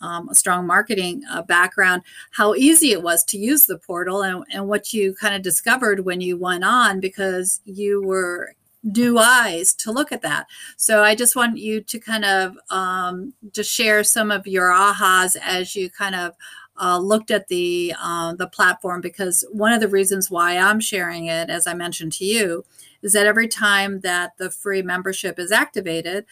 um, 0.00 0.28
a 0.28 0.34
strong 0.34 0.66
marketing 0.66 1.22
uh, 1.30 1.42
background, 1.42 2.02
how 2.32 2.54
easy 2.54 2.92
it 2.92 3.02
was 3.02 3.24
to 3.24 3.38
use 3.38 3.64
the 3.64 3.78
portal 3.78 4.22
and, 4.22 4.44
and 4.52 4.66
what 4.68 4.92
you 4.92 5.14
kind 5.14 5.34
of 5.34 5.42
discovered 5.42 6.00
when 6.00 6.20
you 6.20 6.36
went 6.36 6.64
on 6.64 7.00
because 7.00 7.60
you 7.64 8.02
were 8.02 8.54
new 8.84 9.18
eyes 9.18 9.74
to 9.74 9.90
look 9.90 10.12
at 10.12 10.22
that. 10.22 10.46
So 10.76 11.02
I 11.02 11.14
just 11.14 11.34
want 11.34 11.58
you 11.58 11.80
to 11.80 11.98
kind 11.98 12.24
of 12.24 12.56
um, 12.70 13.32
just 13.52 13.72
share 13.72 14.04
some 14.04 14.30
of 14.30 14.46
your 14.46 14.70
ahas 14.70 15.36
as 15.42 15.74
you 15.74 15.90
kind 15.90 16.14
of 16.14 16.34
uh, 16.80 16.98
looked 16.98 17.30
at 17.30 17.48
the 17.48 17.94
uh, 18.00 18.34
the 18.34 18.48
platform 18.48 19.00
because 19.00 19.44
one 19.52 19.72
of 19.72 19.80
the 19.80 19.88
reasons 19.88 20.30
why 20.30 20.58
I'm 20.58 20.80
sharing 20.80 21.26
it, 21.26 21.48
as 21.48 21.66
I 21.66 21.74
mentioned 21.74 22.12
to 22.14 22.24
you, 22.24 22.64
is 23.02 23.12
that 23.12 23.26
every 23.26 23.48
time 23.48 24.00
that 24.00 24.36
the 24.38 24.50
free 24.50 24.82
membership 24.82 25.38
is 25.38 25.52
activated, 25.52 26.26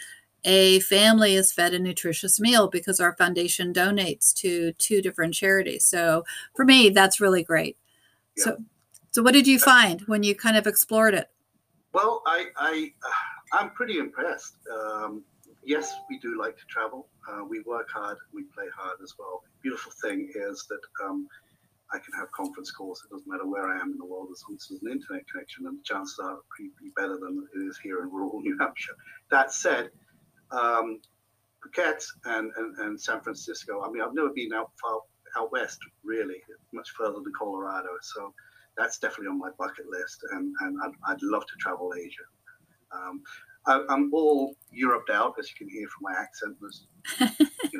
a 0.44 0.80
family 0.80 1.34
is 1.34 1.52
fed 1.52 1.74
a 1.74 1.78
nutritious 1.78 2.40
meal 2.40 2.68
because 2.68 2.98
our 2.98 3.14
foundation 3.14 3.72
donates 3.72 4.34
to 4.34 4.72
two 4.72 5.00
different 5.00 5.34
charities. 5.34 5.84
So 5.84 6.24
for 6.54 6.64
me, 6.64 6.90
that's 6.90 7.20
really 7.20 7.44
great. 7.44 7.76
Yeah. 8.36 8.44
So, 8.44 8.56
so 9.12 9.22
what 9.22 9.34
did 9.34 9.46
you 9.46 9.60
find 9.60 10.00
when 10.02 10.22
you 10.22 10.34
kind 10.34 10.56
of 10.56 10.66
explored 10.66 11.14
it? 11.14 11.32
Well, 11.92 12.22
I, 12.26 12.46
I, 12.57 12.92
uh, 13.05 13.59
I'm 13.59 13.70
pretty 13.70 13.98
impressed. 13.98 14.57
Um, 14.72 15.22
yes, 15.62 15.94
we 16.09 16.18
do 16.18 16.38
like 16.38 16.57
to 16.57 16.64
travel. 16.68 17.09
Uh, 17.28 17.44
we 17.44 17.61
work 17.61 17.88
hard, 17.92 18.16
we 18.33 18.44
play 18.44 18.64
hard 18.74 18.98
as 19.02 19.14
well. 19.18 19.42
Beautiful 19.62 19.92
thing 20.02 20.31
is 20.35 20.66
that 20.70 20.81
um, 21.05 21.28
I 21.92 21.98
can 21.98 22.14
have 22.18 22.33
conference 22.33 22.70
calls. 22.70 23.05
It 23.05 23.12
doesn't 23.12 23.31
matter 23.31 23.46
where 23.46 23.68
I 23.68 23.78
am 23.78 23.92
in 23.92 23.98
the 23.98 24.07
world, 24.07 24.28
as 24.33 24.42
long 24.48 24.57
as 24.57 24.66
there's 24.68 24.83
an 24.83 24.90
internet 24.90 25.28
connection, 25.31 25.66
and 25.66 25.78
the 25.78 25.83
chances 25.85 26.18
are 26.18 26.38
pretty, 26.48 26.70
better 26.96 27.18
than 27.18 27.46
it 27.55 27.59
is 27.59 27.78
here 27.83 28.02
in 28.02 28.11
rural 28.11 28.40
New 28.42 28.57
Hampshire. 28.59 28.96
That 29.31 29.52
said, 29.52 29.90
um, 30.50 31.00
Phuket 31.62 32.02
and, 32.24 32.50
and, 32.57 32.76
and 32.78 33.00
San 33.00 33.20
Francisco. 33.20 33.83
I 33.83 33.90
mean, 33.90 34.02
I've 34.02 34.14
never 34.14 34.31
been 34.31 34.52
out 34.52 34.70
far 34.83 35.00
out 35.37 35.50
west, 35.50 35.78
really, 36.05 36.42
much 36.72 36.90
further 36.90 37.20
than 37.22 37.33
Colorado. 37.38 37.88
So 38.02 38.35
that's 38.76 38.98
definitely 38.98 39.28
on 39.28 39.38
my 39.38 39.50
bucket 39.58 39.87
list, 39.90 40.24
and, 40.32 40.54
and 40.61 40.76
I'd, 40.82 41.12
I'd 41.12 41.22
love 41.22 41.46
to 41.46 41.52
travel 41.61 41.92
Asia. 41.96 42.22
Um, 42.92 43.22
I, 43.66 43.94
am 43.94 44.11
all 44.12 44.54
Europed 44.70 45.11
out, 45.11 45.35
as 45.38 45.48
you 45.50 45.56
can 45.56 45.68
hear 45.68 45.87
from 45.88 46.02
my 46.02 46.20
accent. 46.20 46.56
Was, 46.61 46.87
you 47.72 47.78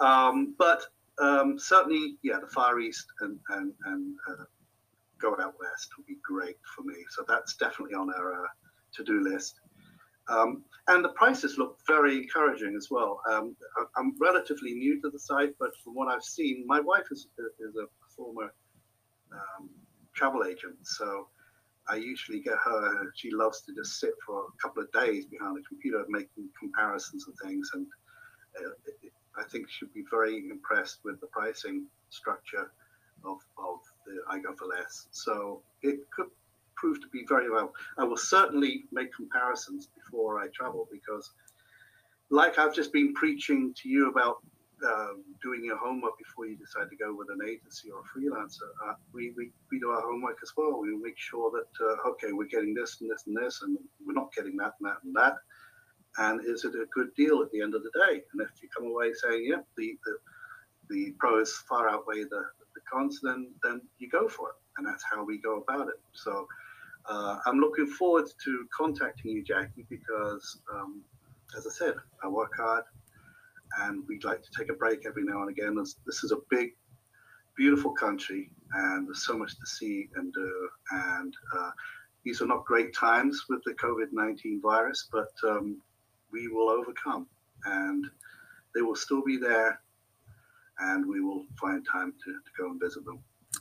know. 0.00 0.06
um, 0.06 0.54
but 0.58 0.82
um, 1.20 1.58
certainly, 1.58 2.16
yeah, 2.22 2.38
the 2.40 2.46
Far 2.48 2.80
East 2.80 3.06
and 3.20 3.38
and, 3.50 3.72
and 3.86 4.14
uh, 4.28 4.44
going 5.20 5.40
out 5.40 5.54
west 5.60 5.90
would 5.96 6.06
be 6.06 6.16
great 6.22 6.56
for 6.74 6.82
me. 6.82 6.94
So 7.10 7.24
that's 7.28 7.56
definitely 7.56 7.94
on 7.94 8.12
our 8.14 8.44
uh, 8.44 8.48
to-do 8.94 9.22
list. 9.22 9.60
Um, 10.28 10.64
and 10.88 11.04
the 11.04 11.10
prices 11.10 11.58
look 11.58 11.78
very 11.86 12.16
encouraging 12.16 12.74
as 12.76 12.88
well. 12.90 13.20
Um, 13.30 13.56
I, 13.76 14.00
am 14.00 14.14
relatively 14.20 14.72
new 14.74 15.00
to 15.02 15.10
the 15.10 15.18
site, 15.18 15.54
but 15.58 15.70
from 15.82 15.94
what 15.94 16.08
I've 16.08 16.22
seen, 16.22 16.64
my 16.66 16.80
wife 16.80 17.06
is, 17.10 17.26
is 17.58 17.76
a 17.76 17.86
former 18.16 18.52
um, 19.32 19.68
travel 20.20 20.44
agent. 20.44 20.76
So 20.82 21.28
I 21.88 21.96
usually 21.96 22.40
get 22.40 22.58
her. 22.64 23.10
She 23.16 23.30
loves 23.30 23.62
to 23.62 23.74
just 23.74 23.98
sit 23.98 24.12
for 24.24 24.44
a 24.44 24.62
couple 24.62 24.82
of 24.82 24.92
days 24.92 25.24
behind 25.24 25.56
the 25.56 25.62
computer 25.66 26.04
making 26.08 26.48
comparisons 26.58 27.24
and 27.26 27.36
things. 27.42 27.70
And 27.72 27.86
uh, 28.58 28.70
I 29.40 29.44
think 29.50 29.66
she'd 29.70 29.94
be 29.94 30.04
very 30.10 30.36
impressed 30.50 30.98
with 31.04 31.20
the 31.20 31.26
pricing 31.28 31.86
structure 32.10 32.70
of, 33.24 33.38
of 33.58 33.78
the 34.06 34.20
iGo 34.36 34.56
for 34.58 34.66
Less. 34.66 35.08
So 35.10 35.62
it 35.82 35.98
could 36.14 36.28
prove 36.76 37.00
to 37.00 37.08
be 37.08 37.24
very 37.26 37.50
well. 37.50 37.72
I 37.98 38.04
will 38.04 38.16
certainly 38.16 38.84
make 38.92 39.14
comparisons 39.14 39.88
before 39.94 40.40
I 40.40 40.48
travel 40.48 40.88
because, 40.92 41.30
like 42.30 42.58
I've 42.58 42.74
just 42.74 42.92
been 42.92 43.14
preaching 43.14 43.74
to 43.82 43.88
you 43.88 44.10
about 44.10 44.38
um, 44.84 45.24
doing 45.42 45.64
your 45.64 45.76
homework 45.78 46.18
before 46.18 46.46
you 46.46 46.56
decide 46.56 46.88
to 46.90 46.96
go 46.96 47.14
with 47.14 47.28
an 47.30 47.46
agency 47.46 47.90
or 47.90 48.00
a 48.00 48.08
freelancer, 48.08 48.68
uh, 48.86 48.94
we, 49.12 49.32
we, 49.36 49.50
we 49.70 49.78
do 49.78 49.90
our 49.90 50.02
homework 50.02 50.38
as 50.42 50.52
well. 50.56 50.80
We 50.80 50.96
make 50.96 51.18
sure 51.18 51.50
that, 51.50 51.84
uh, 51.84 52.08
okay, 52.10 52.32
we're 52.32 52.48
getting 52.48 52.74
this 52.74 53.00
and 53.00 53.10
this 53.10 53.24
and 53.26 53.36
this, 53.36 53.60
and 53.62 53.78
we're 54.04 54.14
not 54.14 54.32
getting 54.34 54.56
that 54.56 54.74
and 54.80 54.90
that 54.90 54.98
and 55.04 55.14
that. 55.16 55.36
And 56.18 56.40
is 56.44 56.64
it 56.64 56.74
a 56.74 56.86
good 56.92 57.14
deal 57.14 57.42
at 57.42 57.50
the 57.52 57.62
end 57.62 57.74
of 57.74 57.82
the 57.82 57.90
day? 57.90 58.22
And 58.32 58.40
if 58.42 58.50
you 58.62 58.68
come 58.76 58.86
away 58.86 59.12
saying, 59.12 59.46
yeah, 59.48 59.62
the, 59.76 59.96
the, 60.04 60.16
the 60.94 61.14
pros 61.18 61.62
far 61.68 61.88
outweigh 61.88 62.24
the, 62.24 62.42
the 62.74 62.80
cons, 62.92 63.20
then, 63.22 63.52
then 63.62 63.80
you 63.98 64.08
go 64.08 64.28
for 64.28 64.48
it. 64.50 64.54
And 64.76 64.86
that's 64.86 65.04
how 65.08 65.24
we 65.24 65.38
go 65.38 65.58
about 65.58 65.88
it. 65.88 66.00
So 66.12 66.46
uh, 67.08 67.38
I'm 67.46 67.58
looking 67.58 67.86
forward 67.86 68.26
to 68.44 68.66
contacting 68.76 69.30
you, 69.30 69.44
Jacqui, 69.44 69.86
because 69.88 70.60
um, 70.74 71.02
as 71.56 71.66
I 71.66 71.70
said, 71.70 71.94
I 72.22 72.28
work 72.28 72.52
hard 72.56 72.84
and 73.78 74.02
we'd 74.08 74.24
like 74.24 74.42
to 74.42 74.50
take 74.56 74.70
a 74.70 74.74
break 74.74 75.06
every 75.06 75.24
now 75.24 75.42
and 75.42 75.50
again. 75.50 75.76
This, 75.76 76.24
is 76.24 76.32
a 76.32 76.38
big, 76.50 76.70
beautiful 77.56 77.92
country, 77.92 78.50
and 78.74 79.06
there's 79.06 79.24
so 79.24 79.36
much 79.36 79.58
to 79.58 79.66
see 79.66 80.08
and 80.16 80.32
do. 80.32 80.68
And 80.92 81.34
uh, 81.56 81.70
these 82.24 82.42
are 82.42 82.46
not 82.46 82.64
great 82.64 82.94
times 82.94 83.44
with 83.48 83.62
the 83.64 83.74
COVID 83.74 84.12
19 84.12 84.60
virus, 84.60 85.08
but 85.12 85.32
um, 85.48 85.80
we 86.32 86.48
will 86.48 86.68
overcome, 86.68 87.26
and 87.64 88.06
they 88.74 88.82
will 88.82 88.96
still 88.96 89.22
be 89.22 89.36
there, 89.36 89.80
and 90.80 91.06
we 91.06 91.20
will 91.20 91.44
find 91.60 91.86
time 91.90 92.12
to, 92.24 92.32
to 92.32 92.62
go 92.62 92.70
and 92.70 92.80
visit 92.80 93.04
them. 93.04 93.20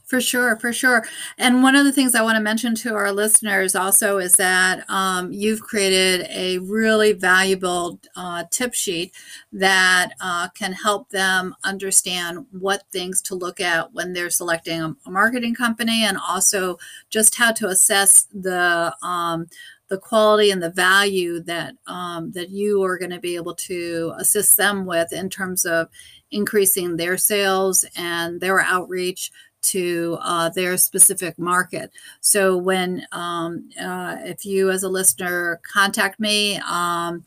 For 0.09 0.19
sure, 0.19 0.57
for 0.57 0.73
sure. 0.73 1.05
And 1.37 1.61
one 1.61 1.75
of 1.75 1.85
the 1.85 1.91
things 1.91 2.15
I 2.15 2.23
want 2.23 2.35
to 2.35 2.41
mention 2.41 2.73
to 2.77 2.95
our 2.95 3.11
listeners 3.11 3.75
also 3.75 4.17
is 4.17 4.31
that 4.33 4.83
um, 4.89 5.31
you've 5.31 5.61
created 5.61 6.25
a 6.31 6.57
really 6.57 7.13
valuable 7.13 7.99
uh, 8.15 8.45
tip 8.49 8.73
sheet 8.73 9.13
that 9.53 10.13
uh, 10.19 10.49
can 10.55 10.73
help 10.73 11.09
them 11.09 11.55
understand 11.63 12.47
what 12.49 12.85
things 12.91 13.21
to 13.21 13.35
look 13.35 13.59
at 13.59 13.93
when 13.93 14.11
they're 14.11 14.31
selecting 14.31 14.81
a, 14.81 14.95
marketing 15.11 15.53
company 15.53 16.03
and 16.03 16.17
also 16.27 16.79
just 17.11 17.35
how 17.35 17.51
to 17.51 17.67
assess 17.67 18.25
the 18.33 18.91
um, 19.03 19.45
the 19.89 19.97
quality 19.97 20.51
and 20.51 20.61
the 20.61 20.69
value 20.71 21.39
that 21.41 21.75
um, 21.85 22.31
that 22.31 22.49
you 22.49 22.81
are 22.83 22.97
going 22.97 23.11
to 23.11 23.19
be 23.19 23.35
able 23.35 23.55
to 23.55 24.13
assist 24.17 24.57
them 24.57 24.85
with 24.85 25.13
in 25.13 25.29
terms 25.29 25.65
of 25.65 25.87
increasing 26.31 26.95
their 26.95 27.17
sales 27.17 27.85
and 27.95 28.39
their 28.39 28.61
outreach 28.61 29.31
to 29.61 30.17
uh, 30.21 30.49
their 30.49 30.77
specific 30.77 31.37
market. 31.37 31.91
So 32.21 32.57
when 32.57 33.05
um, 33.11 33.69
uh, 33.79 34.17
if 34.21 34.45
you 34.45 34.69
as 34.69 34.83
a 34.83 34.89
listener 34.89 35.59
contact 35.63 36.19
me, 36.19 36.57
um, 36.59 37.23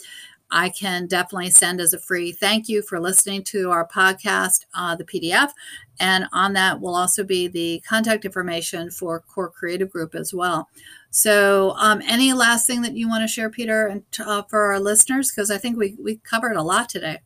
I 0.53 0.69
can 0.69 1.07
definitely 1.07 1.51
send 1.51 1.81
as 1.81 1.95
a 1.95 1.99
free 1.99 2.31
thank 2.31 2.69
you 2.69 2.83
for 2.83 3.01
listening 3.01 3.43
to 3.45 3.71
our 3.71 3.89
podcast, 3.89 4.67
uh, 4.75 4.95
the 4.95 5.05
PDF. 5.05 5.51
And 5.99 6.27
on 6.33 6.53
that 6.53 6.79
will 6.79 6.95
also 6.95 7.25
be 7.25 7.49
the 7.49 7.83
contact 7.89 8.27
information 8.27 8.91
for 8.91 9.21
Core 9.21 9.49
Creative 9.49 9.91
Group 9.91 10.15
as 10.15 10.35
well. 10.35 10.69
So, 11.11 11.75
um, 11.79 12.03
any 12.07 12.33
last 12.33 12.67
thing 12.67 12.83
that 12.83 12.95
you 12.95 13.09
want 13.09 13.23
to 13.23 13.29
share, 13.29 13.51
Peter, 13.51 13.87
and 13.87 14.03
uh, 14.21 14.43
for 14.43 14.73
our 14.73 14.81
listeners? 14.81 15.31
Because 15.31 15.51
I 15.51 15.59
think 15.59 15.79
we, 15.79 15.97
we 15.99 16.17
covered 16.19 16.57
a 16.57 16.63
lot 16.63 16.89
today. 16.89 17.21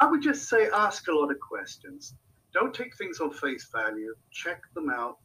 I 0.00 0.06
would 0.06 0.22
just 0.22 0.48
say 0.48 0.68
ask 0.72 1.08
a 1.08 1.12
lot 1.12 1.30
of 1.30 1.38
questions 1.40 2.14
don't 2.52 2.74
take 2.74 2.96
things 2.96 3.20
on 3.20 3.32
face 3.32 3.68
value. 3.72 4.14
Check 4.30 4.62
them 4.74 4.90
out. 4.90 5.18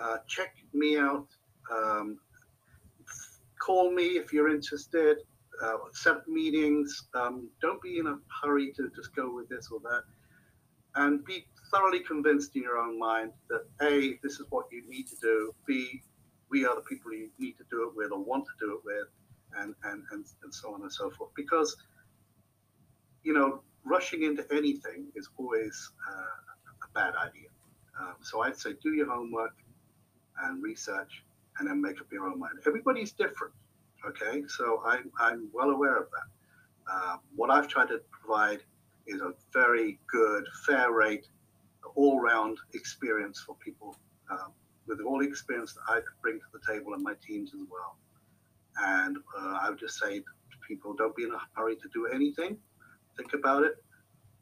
Uh, 0.00 0.18
check 0.26 0.54
me 0.72 0.98
out. 0.98 1.26
Um, 1.70 2.18
call 3.60 3.92
me 3.92 4.04
if 4.18 4.32
you're 4.32 4.48
interested. 4.48 5.18
Uh, 5.62 5.76
set 5.92 6.26
meetings. 6.26 7.08
Um, 7.14 7.50
don't 7.60 7.82
be 7.82 7.98
in 7.98 8.06
a 8.06 8.18
hurry 8.42 8.72
to 8.76 8.90
just 8.94 9.14
go 9.14 9.34
with 9.34 9.48
this 9.48 9.68
or 9.70 9.80
that. 9.80 10.02
And 10.94 11.24
be 11.24 11.46
thoroughly 11.70 12.00
convinced 12.00 12.56
in 12.56 12.62
your 12.62 12.78
own 12.78 12.98
mind 12.98 13.32
that 13.48 13.66
A, 13.82 14.18
this 14.22 14.40
is 14.40 14.46
what 14.50 14.66
you 14.72 14.82
need 14.88 15.06
to 15.08 15.16
do. 15.20 15.54
B, 15.66 16.02
we 16.50 16.64
are 16.64 16.74
the 16.74 16.82
people 16.82 17.12
you 17.12 17.30
need 17.38 17.56
to 17.58 17.64
do 17.70 17.84
it 17.88 17.96
with 17.96 18.10
or 18.10 18.18
want 18.18 18.44
to 18.44 18.50
do 18.58 18.74
it 18.74 18.80
with, 18.84 19.06
and, 19.56 19.74
and, 19.84 20.02
and, 20.10 20.24
and 20.42 20.52
so 20.52 20.74
on 20.74 20.82
and 20.82 20.92
so 20.92 21.10
forth. 21.10 21.30
Because, 21.36 21.76
you 23.22 23.32
know, 23.34 23.62
rushing 23.84 24.24
into 24.24 24.44
anything 24.52 25.06
is 25.14 25.28
always 25.36 25.90
uh, 26.10 26.49
bad 26.94 27.14
idea. 27.16 27.48
Um, 27.98 28.14
so 28.22 28.42
I'd 28.42 28.56
say 28.56 28.74
do 28.82 28.92
your 28.92 29.10
homework 29.10 29.54
and 30.42 30.62
research 30.62 31.22
and 31.58 31.68
then 31.68 31.80
make 31.80 32.00
up 32.00 32.06
your 32.10 32.26
own 32.26 32.38
mind. 32.38 32.54
Everybody's 32.66 33.12
different, 33.12 33.52
okay? 34.06 34.42
So 34.48 34.82
I'm, 34.84 35.10
I'm 35.18 35.48
well 35.52 35.70
aware 35.70 35.96
of 35.96 36.06
that. 36.10 36.92
Uh, 36.92 37.16
what 37.36 37.50
I've 37.50 37.68
tried 37.68 37.88
to 37.88 38.00
provide 38.10 38.60
is 39.06 39.20
a 39.20 39.32
very 39.52 39.98
good, 40.10 40.44
fair 40.66 40.92
rate, 40.92 41.26
all 41.94 42.20
round 42.20 42.58
experience 42.74 43.40
for 43.40 43.56
people 43.56 43.96
um, 44.30 44.52
with 44.86 45.00
all 45.00 45.18
the 45.18 45.26
experience 45.26 45.74
that 45.74 45.82
I 45.88 45.96
could 45.96 46.20
bring 46.22 46.38
to 46.38 46.46
the 46.52 46.60
table 46.72 46.94
and 46.94 47.02
my 47.02 47.14
teams 47.26 47.52
as 47.54 47.60
well. 47.70 47.96
And 48.78 49.16
uh, 49.38 49.58
I 49.60 49.70
would 49.70 49.78
just 49.78 49.98
say 49.98 50.18
to 50.20 50.56
people 50.66 50.94
don't 50.94 51.14
be 51.14 51.24
in 51.24 51.32
a 51.32 51.38
hurry 51.52 51.76
to 51.76 51.88
do 51.92 52.06
anything, 52.06 52.56
think 53.16 53.34
about 53.34 53.64
it, 53.64 53.74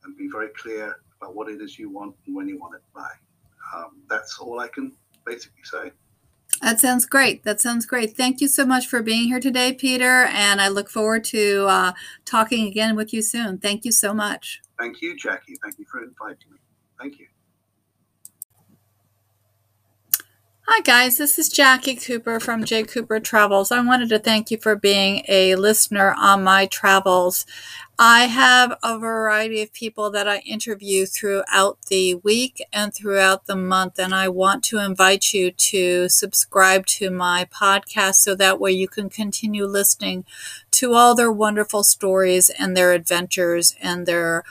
and 0.04 0.16
be 0.16 0.28
very 0.30 0.48
clear 0.56 1.00
about 1.20 1.34
what 1.34 1.48
it 1.48 1.60
is 1.60 1.78
you 1.78 1.90
want 1.90 2.14
and 2.26 2.34
when 2.34 2.48
you 2.48 2.58
want 2.58 2.74
it 2.74 2.82
by. 2.94 3.10
Um, 3.74 4.02
that's 4.08 4.38
all 4.38 4.60
I 4.60 4.68
can 4.68 4.92
basically 5.26 5.62
say. 5.64 5.92
That 6.62 6.80
sounds 6.80 7.06
great. 7.06 7.44
That 7.44 7.60
sounds 7.60 7.86
great. 7.86 8.16
Thank 8.16 8.40
you 8.40 8.48
so 8.48 8.66
much 8.66 8.86
for 8.88 9.02
being 9.02 9.28
here 9.28 9.38
today, 9.38 9.72
Peter. 9.72 10.24
And 10.24 10.60
I 10.60 10.68
look 10.68 10.90
forward 10.90 11.22
to 11.24 11.66
uh, 11.68 11.92
talking 12.24 12.66
again 12.66 12.96
with 12.96 13.12
you 13.12 13.22
soon. 13.22 13.58
Thank 13.58 13.84
you 13.84 13.92
so 13.92 14.12
much. 14.12 14.60
Thank 14.78 15.00
you, 15.00 15.16
Jacqui. 15.16 15.54
Thank 15.62 15.78
you 15.78 15.84
for 15.90 16.02
inviting 16.02 16.52
me. 16.52 16.58
Thank 16.98 17.20
you. 17.20 17.27
Hi, 20.70 20.82
guys. 20.82 21.16
This 21.16 21.38
is 21.38 21.48
Jacqui 21.48 21.96
Cooper 22.04 22.38
from 22.38 22.62
J. 22.62 22.82
Cooper 22.82 23.20
Travels. 23.20 23.72
I 23.72 23.80
wanted 23.80 24.10
to 24.10 24.18
thank 24.18 24.50
you 24.50 24.58
for 24.58 24.76
being 24.76 25.24
a 25.26 25.54
listener 25.54 26.14
on 26.18 26.44
my 26.44 26.66
travels. 26.66 27.46
I 27.98 28.26
have 28.26 28.76
a 28.82 28.98
variety 28.98 29.62
of 29.62 29.72
people 29.72 30.10
that 30.10 30.28
I 30.28 30.40
interview 30.40 31.06
throughout 31.06 31.78
the 31.88 32.16
week 32.16 32.62
and 32.70 32.92
throughout 32.92 33.46
the 33.46 33.56
month, 33.56 33.98
and 33.98 34.14
I 34.14 34.28
want 34.28 34.62
to 34.64 34.78
invite 34.78 35.32
you 35.32 35.52
to 35.52 36.10
subscribe 36.10 36.84
to 36.98 37.10
my 37.10 37.46
podcast 37.50 38.16
so 38.16 38.34
that 38.34 38.60
way 38.60 38.72
you 38.72 38.88
can 38.88 39.08
continue 39.08 39.64
listening 39.64 40.26
to 40.72 40.92
all 40.92 41.14
their 41.14 41.32
wonderful 41.32 41.82
stories 41.82 42.50
and 42.50 42.76
their 42.76 42.92
adventures 42.92 43.74
and 43.80 44.04
their 44.04 44.44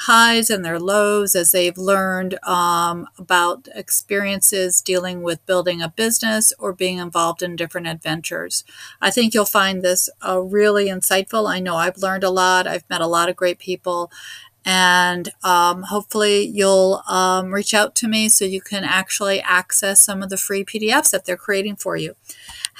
highs 0.00 0.50
and 0.50 0.64
their 0.64 0.78
lows 0.78 1.34
as 1.34 1.52
they've 1.52 1.78
learned 1.78 2.38
um, 2.44 3.06
about 3.18 3.68
experiences 3.74 4.80
dealing 4.80 5.22
with 5.22 5.44
building 5.46 5.80
a 5.80 5.88
business 5.88 6.52
or 6.58 6.72
being 6.72 6.98
involved 6.98 7.42
in 7.42 7.56
different 7.56 7.86
adventures. 7.86 8.64
I 9.00 9.10
think 9.10 9.32
you'll 9.32 9.46
find 9.46 9.82
this 9.82 10.08
uh, 10.26 10.40
really 10.40 10.86
insightful. 10.88 11.48
I 11.48 11.60
know 11.60 11.76
I've 11.76 11.98
learned 11.98 12.24
a 12.24 12.30
lot, 12.30 12.66
I've 12.66 12.88
met 12.90 13.00
a 13.00 13.06
lot 13.06 13.28
of 13.28 13.36
great 13.36 13.58
people. 13.58 14.10
And 14.68 15.32
um, 15.44 15.84
hopefully, 15.84 16.44
you'll 16.44 17.00
um, 17.08 17.54
reach 17.54 17.72
out 17.72 17.94
to 17.96 18.08
me 18.08 18.28
so 18.28 18.44
you 18.44 18.60
can 18.60 18.82
actually 18.82 19.40
access 19.40 20.02
some 20.04 20.24
of 20.24 20.28
the 20.28 20.36
free 20.36 20.64
PDFs 20.64 21.12
that 21.12 21.24
they're 21.24 21.36
creating 21.36 21.76
for 21.76 21.96
you. 21.96 22.16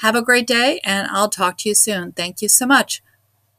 Have 0.01 0.13
a 0.13 0.21
great 0.21 0.47
day, 0.47 0.81
and 0.83 1.07
I'll 1.09 1.29
talk 1.29 1.57
to 1.59 1.69
you 1.69 1.75
soon. 1.75 2.11
Thank 2.11 2.41
you 2.41 2.49
so 2.49 2.65
much. 2.65 3.01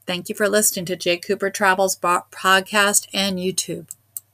Thank 0.09 0.31
you 0.31 0.35
for 0.35 0.49
listening 0.49 0.87
to 0.87 0.97
Jay 0.97 1.18
Cooper 1.18 1.51
Travels 1.51 1.94
podcast 1.94 3.09
and 3.12 3.38
YouTube. 3.38 3.90